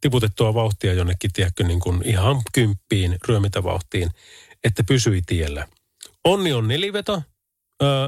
[0.01, 4.11] tiputettua vauhtia jonnekin, tiedätkö, niin kuin ihan kymppiin ryömitävauhtiin,
[4.64, 5.69] että pysyi tiellä.
[6.25, 7.23] Onni on neliveto,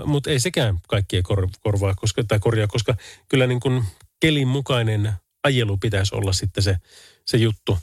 [0.05, 2.95] mutta ei sekään kaikkia kor- korvaa koska, tai korjaa, koska
[3.29, 3.85] kyllä niin kuin
[4.21, 5.13] kelin mukainen
[5.45, 6.77] ajelu pitäisi olla sitten se,
[7.27, 7.79] se juttu.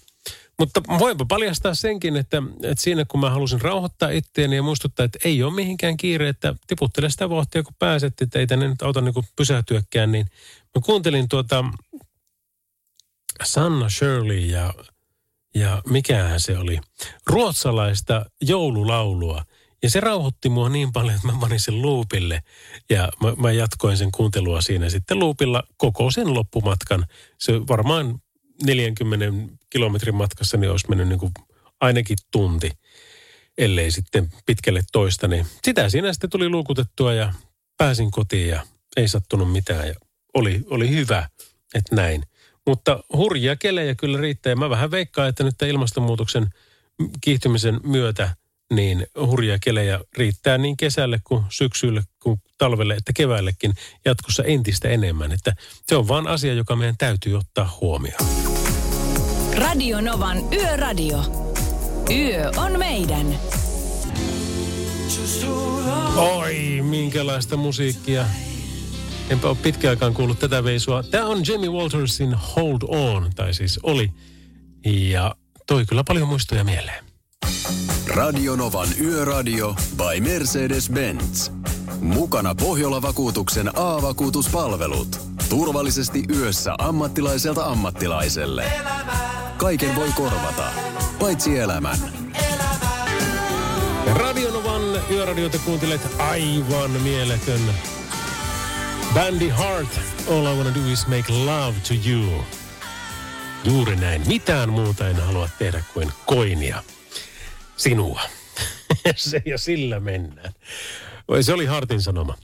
[0.60, 5.20] Mutta voinpa paljastaa senkin, että, että siinä kun mä halusin rauhoittaa itseäni ja muistuttaa, että
[5.26, 9.02] ei ole mihinkään kiire, että tiputtele sitä vauhtia kun pääset, että ei tänne nyt auta
[9.02, 10.26] niin kuin pysähtyäkään, niin
[10.76, 11.66] mä kuuntelin tuota
[13.44, 14.74] Sanna Shirley ja,
[15.56, 16.80] ja mikähän se oli,
[17.28, 19.46] ruotsalaista joululaulua–
[19.86, 22.44] ja se rauhoitti mua niin paljon, että mä panin sen luupille
[22.90, 27.06] ja mä, mä jatkoin sen kuuntelua siinä sitten luupilla koko sen loppumatkan.
[27.40, 28.22] Se varmaan
[28.64, 29.26] 40
[29.76, 31.32] kilometrin matkassa niin olisi mennyt niin kuin
[31.82, 32.72] ainakin tunti,
[33.58, 35.28] ellei sitten pitkälle toista.
[35.28, 37.34] Niin sitä siinä sitten tuli luukutettua ja
[37.78, 38.64] pääsin kotiin ja
[38.98, 39.94] ei sattunut mitään ja
[40.34, 41.30] oli, oli hyvä,
[41.74, 42.24] että näin.
[42.68, 46.48] Mutta hurjia kelejä kyllä riittää ja mä vähän veikkaan, että nyt ilmastonmuutoksen
[47.22, 48.30] kiihtymisen myötä–
[48.74, 53.74] niin hurjia kelejä riittää niin kesälle kuin syksylle kuin talvelle että keväällekin
[54.06, 55.32] jatkossa entistä enemmän.
[55.32, 55.56] Että
[55.88, 58.55] se on vaan asia, joka meidän täytyy ottaa huomioon.
[59.58, 61.18] Radio Novan Yöradio.
[62.12, 63.36] Yö on meidän.
[66.16, 68.26] Oi, minkälaista musiikkia.
[69.30, 71.04] Enpä ole pitkään aikaan kuullut tätä veisua.
[71.04, 74.12] Tämä on Jamie Waltersin Hold On, tai siis oli.
[74.86, 75.36] Ja
[75.68, 77.06] toi kyllä paljon muistoja mieleen.
[78.08, 81.52] Radionovan Yöradio by Mercedes-Benz.
[82.00, 85.20] Mukana Pohjola-vakuutuksen A-vakuutuspalvelut.
[85.50, 88.72] Turvallisesti yössä ammattilaiselta ammattilaiselle.
[89.58, 90.68] Kaiken voi korvata,
[91.20, 91.98] paitsi elämän.
[94.14, 94.82] Radionovan
[95.12, 97.62] Yöradiota kuuntelet aivan mieletön.
[99.14, 102.44] Bandy Heart, All I Wanna Do Is Make Love To You.
[103.64, 104.28] Juuri näin.
[104.28, 106.84] Mitään muuta en halua tehdä kuin koinia
[107.78, 108.22] sinua.
[109.16, 110.54] se ja sillä mennään.
[111.42, 112.36] Se oli Hartin sanoma.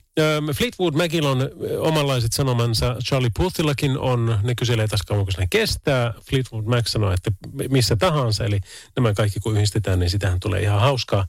[0.54, 2.96] Fleetwood Macilla on omanlaiset sanomansa.
[3.04, 4.40] Charlie Puthillakin on.
[4.44, 6.14] Ne kyselee taas kauanko ne kestää.
[6.30, 7.32] Fleetwood Mac sanoo, että
[7.70, 8.46] missä tahansa.
[8.46, 8.60] Eli
[8.96, 11.28] nämä kaikki kun yhdistetään, niin sitähän tulee ihan hauskaa.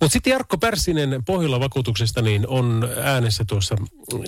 [0.00, 3.76] Mutta sitten Jarkko Pärssinen Pohjola vakuutuksesta niin on äänessä tuossa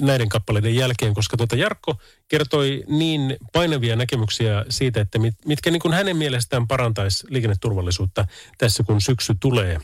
[0.00, 1.94] näiden kappaleiden jälkeen, koska tuota Jarkko
[2.28, 8.26] kertoi niin painavia näkemyksiä siitä, että mit, mitkä niin kuin hänen mielestään parantaisi liikenneturvallisuutta
[8.58, 9.78] tässä, kun syksy tulee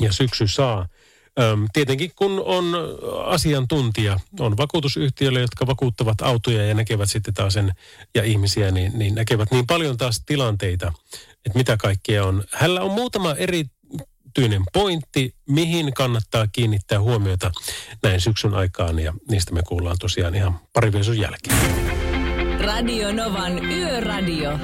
[0.00, 0.88] ja syksy saa.
[1.38, 2.64] Öm, tietenkin kun on
[3.24, 7.72] asiantuntija, on vakuutusyhtiöille, jotka vakuuttavat autoja ja näkevät sitten taas sen
[8.14, 10.92] ja ihmisiä, niin, niin näkevät niin paljon taas tilanteita,
[11.46, 12.44] että mitä kaikkea on.
[12.52, 17.50] Hänellä on muutama erityinen pointti, mihin kannattaa kiinnittää huomiota
[18.02, 21.58] näin syksyn aikaan ja niistä me kuullaan tosiaan ihan pari jälkeen.
[22.60, 24.58] Radio Novan Yöradio.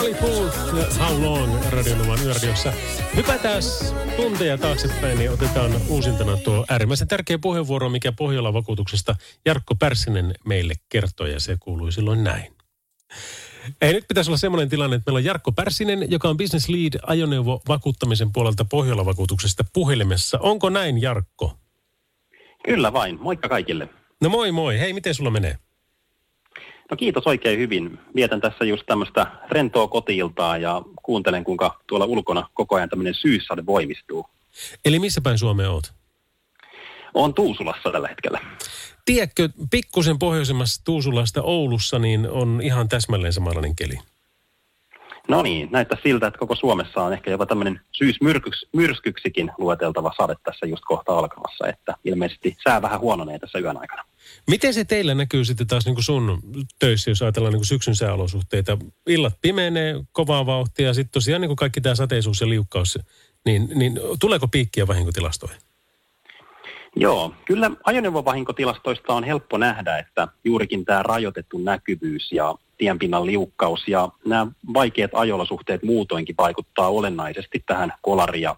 [0.00, 2.72] Charlie Puth, How Long, Radionovan yöradiossa.
[3.16, 3.62] Hypätään
[4.16, 9.16] tunteja taaksepäin, niin otetaan uusintana tuo äärimmäisen tärkeä puheenvuoro, mikä Pohjola vakuutuksesta
[9.46, 12.52] Jarkko Pärssinen meille kertoi, ja se kuului silloin näin.
[13.80, 17.00] Ei nyt pitäisi olla semmoinen tilanne, että meillä on Jarkko Pärssinen, joka on business lead
[17.06, 20.38] ajoneuvo vakuuttamisen puolelta Pohjola-vakuutuksesta puhelimessa.
[20.38, 21.58] Onko näin, Jarkko?
[22.64, 23.20] Kyllä vain.
[23.20, 23.88] Moikka kaikille.
[24.22, 24.78] No moi moi.
[24.78, 25.58] Hei, miten sulla menee?
[26.90, 27.98] No kiitos oikein hyvin.
[28.14, 33.66] Vietän tässä just tämmöistä rentoa kotiiltaa ja kuuntelen, kuinka tuolla ulkona koko ajan tämmöinen syyssade
[33.66, 34.26] voimistuu.
[34.84, 35.92] Eli missä päin Suomea oot?
[37.14, 38.40] Olen Tuusulassa tällä hetkellä.
[39.04, 43.98] Tiedätkö, pikkusen pohjoisemmassa Tuusulasta Oulussa, niin on ihan täsmälleen samanlainen keli.
[45.28, 50.66] No niin, näyttää siltä, että koko Suomessa on ehkä jopa tämmöinen syysmyrskyksikin lueteltava sade tässä
[50.66, 54.04] just kohta alkamassa, että ilmeisesti sää vähän huononee tässä yön aikana.
[54.46, 56.38] Miten se teillä näkyy sitten taas niin kuin sun
[56.78, 58.78] töissä, jos ajatellaan niin kuin syksyn sääolosuhteita?
[59.06, 62.98] Illat pimenee kovaa vauhtia ja sitten tosiaan niin kuin kaikki tämä sateisuus ja liukkaus,
[63.44, 65.60] niin, niin tuleeko piikkiä vahinkotilastoihin?
[66.96, 74.08] Joo, kyllä ajoneuvovahinkotilastoista on helppo nähdä, että juurikin tämä rajoitettu näkyvyys ja tienpinnan liukkaus ja
[74.26, 78.56] nämä vaikeat ajolosuhteet muutoinkin vaikuttaa olennaisesti tähän kolari- ja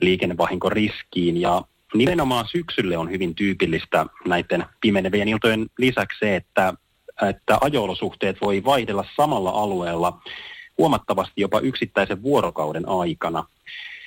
[0.00, 1.40] liikennevahinkoriskiin.
[1.40, 1.62] Ja
[1.94, 6.74] nimenomaan syksylle on hyvin tyypillistä näiden pimenevien iltojen lisäksi se, että,
[7.28, 10.20] että ajolosuhteet voi vaihdella samalla alueella
[10.78, 13.44] huomattavasti jopa yksittäisen vuorokauden aikana.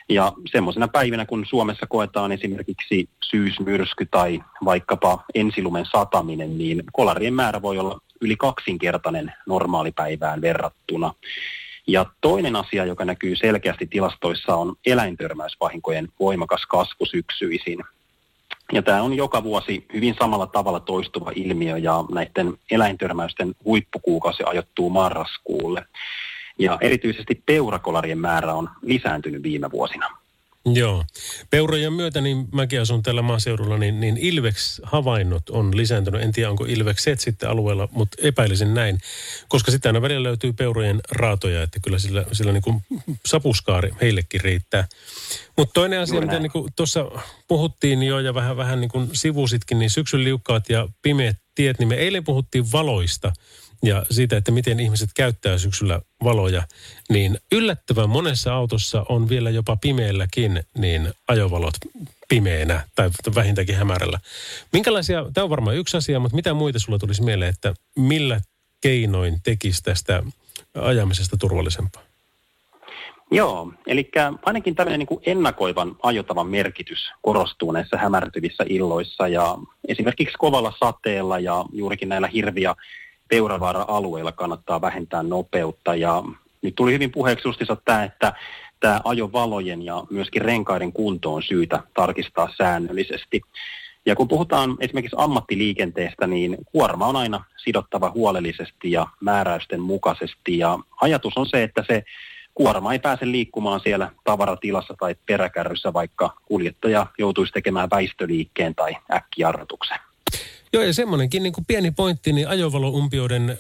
[0.10, 7.62] Ja semmoisena päivinä, kun Suomessa koetaan esimerkiksi syysmyrsky tai vaikkapa ensilumen sataminen, niin kolarien määrä
[7.62, 11.14] voi olla yli kaksinkertainen normaalipäivään verrattuna.
[11.88, 17.80] Ja toinen asia, joka näkyy selkeästi tilastoissa, on eläintörmäysvahinkojen voimakas kasvu syksyisin.
[18.74, 24.90] Ja tämä on joka vuosi hyvin samalla tavalla toistuva ilmiö ja näiden eläintörmäysten huippukuukausi ajoittuu
[24.90, 25.86] marraskuulle.
[26.60, 30.22] Ja erityisesti peurakolarien määrä on lisääntynyt viime vuosina.
[30.66, 31.06] Joo.
[31.50, 36.22] Peurojen myötä, niin mäkin asun tällä maaseudulla, niin, niin Ilveks-havainnot on lisääntynyt.
[36.22, 38.98] En tiedä, onko Ilvekset sitten alueella, mutta epäilisin näin.
[39.48, 42.84] Koska sitten aina välillä löytyy peurojen raatoja, että kyllä sillä, sillä niin kuin
[43.26, 44.88] sapuskaari heillekin riittää.
[45.58, 47.06] Mutta toinen asia, Juuri mitä niin tuossa
[47.48, 51.88] puhuttiin jo ja vähän, vähän niin kuin sivusitkin, niin syksyn liukkaat ja pimeät tiet, niin
[51.88, 53.34] me eilen puhuttiin valoista–
[53.84, 56.64] ja siitä, että miten ihmiset käyttää syksyllä valoja,
[57.10, 61.74] niin yllättävän monessa autossa on vielä jopa pimeälläkin niin ajovalot
[62.30, 64.20] pimeänä tai vähintäänkin hämärällä.
[64.74, 68.42] Minkälaisia, tämä on varmaan yksi asia, mutta mitä muita sulla tulisi mieleen, että millä
[68.82, 70.24] keinoin tekisi tästä
[70.76, 72.02] ajamisesta turvallisempaa?
[73.32, 74.12] Joo, eli
[74.46, 81.40] ainakin tämmöinen niin kuin ennakoivan ajotavan merkitys korostuu näissä hämärtyvissä illoissa ja esimerkiksi kovalla sateella
[81.40, 82.76] ja juurikin näillä hirviä
[83.32, 86.24] Peuravaara-alueilla kannattaa vähentää nopeutta ja
[86.62, 88.34] nyt tuli hyvin puheeksi justissa tämä, että
[88.80, 93.42] tämä ajovalojen ja myöskin renkaiden kunto on syytä tarkistaa säännöllisesti.
[94.06, 100.58] Ja kun puhutaan esimerkiksi ammattiliikenteestä, niin kuorma on aina sidottava huolellisesti ja määräysten mukaisesti.
[100.58, 102.04] Ja ajatus on se, että se
[102.54, 109.98] kuorma ei pääse liikkumaan siellä tavaratilassa tai peräkärryssä, vaikka kuljettaja joutuisi tekemään väistöliikkeen tai äkkijarrutuksen.
[110.74, 113.56] Joo, ja semmoinenkin niin kuin pieni pointti, niin ajovaloumpioiden ö,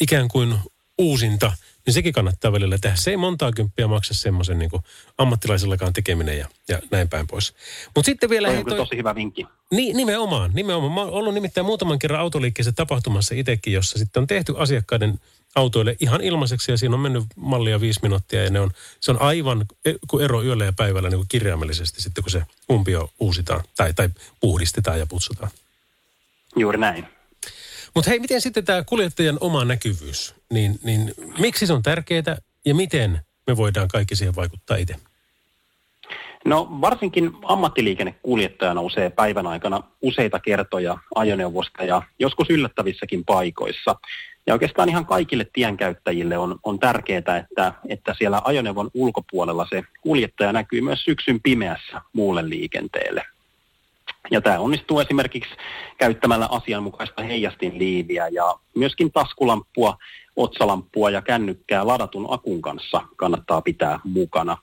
[0.00, 0.54] ikään kuin
[0.98, 1.52] uusinta,
[1.86, 2.96] niin sekin kannattaa välillä tehdä.
[2.96, 4.70] Se ei montaa kymppiä maksa semmoisen niin
[5.18, 7.54] ammattilaisellakaan tekeminen ja, ja näin päin pois.
[7.94, 8.48] Mutta sitten vielä...
[8.48, 8.76] Toi on toi...
[8.76, 9.46] tosi hyvä vinkki.
[9.70, 10.92] Niin, nimenomaan, nimenomaan.
[10.92, 15.20] Mä oon ollut nimittäin muutaman kerran autoliikkeessä tapahtumassa itsekin, jossa sitten on tehty asiakkaiden
[15.54, 18.70] autoille ihan ilmaiseksi ja siinä on mennyt mallia viisi minuuttia ja ne on,
[19.00, 22.42] se on aivan e, kuin ero yöllä ja päivällä niin kuin kirjaimellisesti sitten kun se
[22.70, 24.08] umpio uusitaan tai, tai
[24.40, 25.50] puhdistetaan ja putsutaan.
[26.56, 27.06] Juuri näin.
[27.94, 32.74] Mutta hei, miten sitten tämä kuljettajan oma näkyvyys, niin, niin miksi se on tärkeää ja
[32.74, 34.96] miten me voidaan kaikki siihen vaikuttaa itse?
[36.44, 43.96] No varsinkin ammattiliikennekuljettaja nousee päivän aikana useita kertoja ajoneuvosta ja joskus yllättävissäkin paikoissa.
[44.46, 50.52] Ja oikeastaan ihan kaikille tienkäyttäjille on, on tärkeää, että, että siellä ajoneuvon ulkopuolella se kuljettaja
[50.52, 53.22] näkyy myös syksyn pimeässä muulle liikenteelle.
[54.30, 55.50] Ja tämä onnistuu esimerkiksi
[55.98, 59.96] käyttämällä asianmukaista heijastinliiviä ja myöskin taskulamppua,
[60.36, 64.56] otsalamppua ja kännykkää ladatun akun kanssa kannattaa pitää mukana.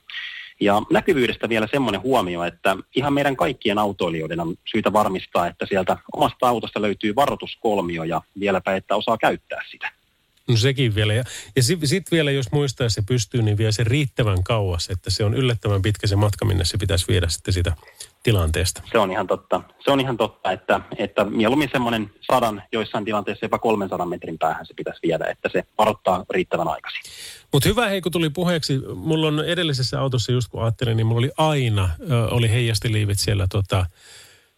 [0.62, 5.98] Ja näkyvyydestä vielä semmoinen huomio, että ihan meidän kaikkien autoilijoiden on syytä varmistaa, että sieltä
[6.14, 9.99] omasta autosta löytyy varoituskolmio ja vieläpä, että osaa käyttää sitä.
[10.50, 11.14] No sekin vielä.
[11.14, 11.24] Ja,
[11.56, 15.10] ja sitten sit vielä, jos muistaa, että se pystyy, niin vie se riittävän kauas, että
[15.10, 17.76] se on yllättävän pitkä se matka, minne se pitäisi viedä sitten sitä
[18.24, 18.82] tilanteesta.
[18.92, 19.62] Se on ihan totta.
[19.86, 24.66] Se on ihan totta, että, että mieluummin semmoinen sadan, joissain tilanteissa jopa 300 metrin päähän
[24.66, 27.02] se pitäisi viedä, että se varoittaa riittävän aikaisin.
[27.54, 28.80] Mutta hyvä hei, kun tuli puheeksi.
[28.96, 33.48] Mulla on edellisessä autossa, just kun ajattelin, niin mulla oli aina, ö, oli heijastiliivit siellä
[33.50, 33.86] tota,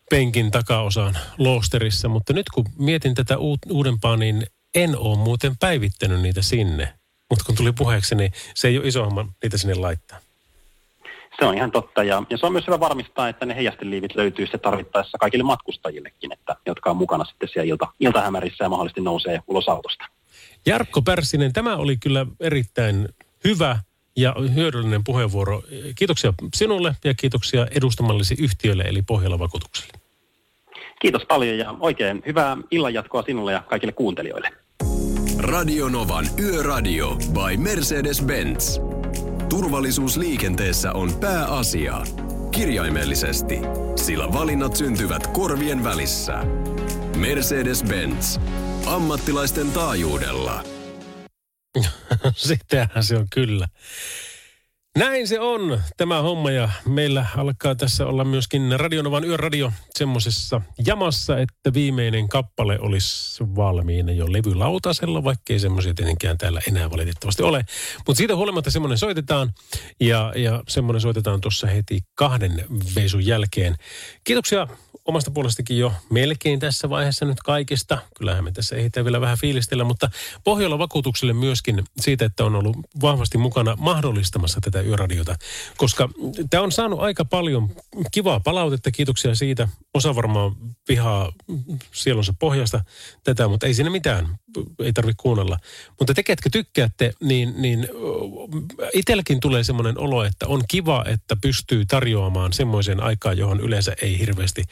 [0.09, 2.09] penkin takaosaan loosterissa.
[2.09, 3.37] Mutta nyt kun mietin tätä
[3.69, 4.45] uudempaa, niin
[4.75, 6.93] en ole muuten päivittänyt niitä sinne.
[7.29, 10.19] Mutta kun tuli puheeksi, niin se ei ole iso homma niitä sinne laittaa.
[11.39, 14.45] Se on ihan totta ja, ja se on myös hyvä varmistaa, että ne heijasteliivit löytyy
[14.45, 19.39] sitten tarvittaessa kaikille matkustajillekin, että, jotka on mukana sitten siellä ilta, iltahämärissä ja mahdollisesti nousee
[19.47, 20.05] ulos autosta.
[20.65, 23.09] Jarkko Pärssinen, tämä oli kyllä erittäin
[23.43, 23.79] hyvä
[24.15, 25.63] ja hyödyllinen puheenvuoro.
[25.95, 29.93] Kiitoksia sinulle ja kiitoksia edustamallesi yhtiölle eli Pohjola Vakuutukselle.
[31.01, 34.49] Kiitos paljon ja oikein hyvää illanjatkoa sinulle ja kaikille kuuntelijoille.
[35.41, 38.81] Radionovan Yöradio by Mercedes-Benz.
[39.49, 42.01] Turvallisuus liikenteessä on pääasia.
[42.51, 43.59] Kirjaimellisesti,
[43.95, 46.33] sillä valinnat syntyvät korvien välissä.
[47.17, 48.39] Mercedes-Benz.
[48.85, 50.63] Ammattilaisten taajuudella.
[52.35, 53.67] Sittenhän se on kyllä.
[54.97, 61.37] Näin se on tämä homma ja meillä alkaa tässä olla myöskin Radionovan yöradio semmoisessa jamassa,
[61.37, 67.65] että viimeinen kappale olisi valmiina jo levylautasella, vaikkei semmoisia tietenkään täällä enää valitettavasti ole.
[68.07, 69.51] Mutta siitä huolimatta semmoinen soitetaan
[69.99, 72.65] ja, ja semmoinen soitetaan tuossa heti kahden
[72.95, 73.75] veisun jälkeen.
[74.23, 74.67] Kiitoksia
[75.05, 77.97] omasta puolestakin jo melkein tässä vaiheessa nyt kaikesta.
[78.17, 80.09] Kyllähän me tässä ehditään vielä vähän fiilistellä, mutta
[80.43, 85.35] Pohjola vakuutukselle myöskin siitä, että on ollut vahvasti mukana mahdollistamassa tätä yöradiota.
[85.77, 86.09] Koska
[86.49, 87.69] tämä on saanut aika paljon
[88.11, 89.67] kivaa palautetta, kiitoksia siitä.
[89.93, 90.55] Osa varmaan
[90.89, 91.31] vihaa
[91.91, 92.83] sielunsa pohjasta
[93.23, 94.39] tätä, mutta ei siinä mitään,
[94.83, 95.59] ei tarvitse kuunnella.
[95.99, 97.87] Mutta te, ketkä tykkäätte, niin, niin
[98.93, 104.19] itselläkin tulee semmoinen olo, että on kiva, että pystyy tarjoamaan semmoisen aikaan, johon yleensä ei
[104.19, 104.63] hirveästi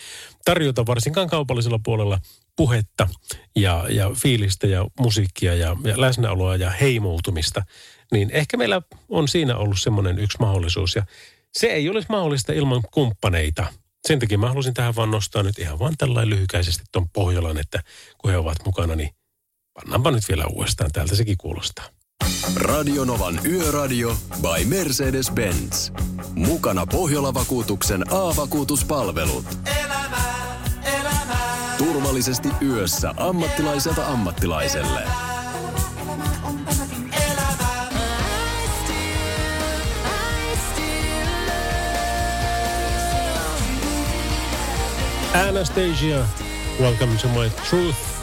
[0.46, 2.20] tarjota varsinkaan kaupallisella puolella
[2.56, 3.08] puhetta
[3.56, 7.64] ja, ja fiilistä ja musiikkia ja, ja läsnäoloa ja heimoutumista,
[8.12, 10.96] niin ehkä meillä on siinä ollut semmoinen yksi mahdollisuus.
[10.96, 11.04] Ja
[11.54, 13.66] se ei olisi mahdollista ilman kumppaneita.
[14.08, 17.84] Sen takia mä haluaisin tähän vaan nostaa nyt ihan vaan tällainen lyhykäisesti tuon Pohjolan, että
[18.18, 19.10] kun he ovat mukana, niin
[19.74, 20.92] pannaanpa nyt vielä uudestaan.
[20.92, 21.99] Täältä sekin kuulostaa.
[22.56, 25.92] Radionovan Yöradio by Mercedes-Benz.
[26.36, 29.46] Mukana Pohjola-vakuutuksen A-vakuutuspalvelut.
[29.82, 31.76] Elämää, elämää.
[31.78, 35.04] Turvallisesti yössä ammattilaiselta ammattilaiselle.
[45.50, 46.26] Anastasia,
[46.82, 48.19] welcome to my truth.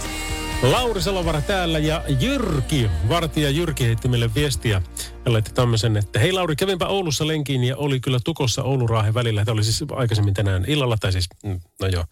[0.62, 4.82] Lauri Salovara täällä ja Jyrki, vartija Jyrki heitti meille viestiä
[5.24, 9.44] ja laitti tämmöisen, että hei Lauri, kävinpä Oulussa lenkiin ja oli kyllä tukossa Ouluraahen välillä.
[9.44, 12.04] Tämä oli siis aikaisemmin tänään illalla, tai siis, mm, no joo.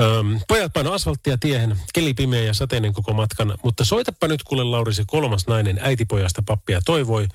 [0.00, 4.64] Öm, pojat paino asfalttia tiehen, keli pimeä ja sateinen koko matkan, mutta soitapa nyt kuule
[4.64, 7.28] Lauri se kolmas nainen äitipojasta pappia toivoi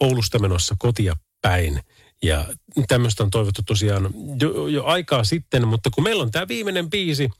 [0.00, 1.80] Oulusta menossa kotia päin.
[2.22, 2.44] Ja
[2.88, 4.10] tämmöistä on toivottu tosiaan
[4.40, 7.30] jo, jo aikaa sitten, mutta kun meillä on tämä viimeinen biisi,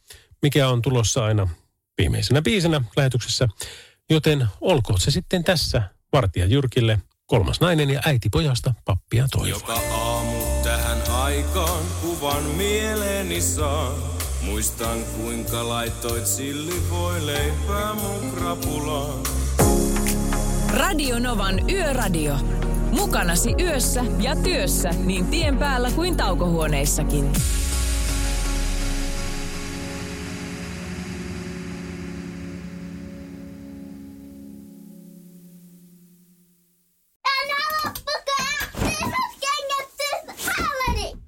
[0.42, 1.48] mikä on tulossa aina
[1.98, 3.48] viimeisenä biisenä lähetyksessä,
[4.10, 5.82] joten olkoon se sitten tässä
[6.12, 9.48] Vartija Jyrkille, kolmas nainen ja äiti pojasta pappia toivoo.
[9.48, 14.12] Joka aamu tähän aikaan kuvan mieleeni saan.
[14.42, 19.18] Muistan kuinka laitoit silli voi leipää mun krapulaan.
[20.74, 22.36] Radio Novan Yöradio.
[22.90, 27.32] Mukanasi yössä ja työssä niin tien päällä kuin taukohuoneissakin.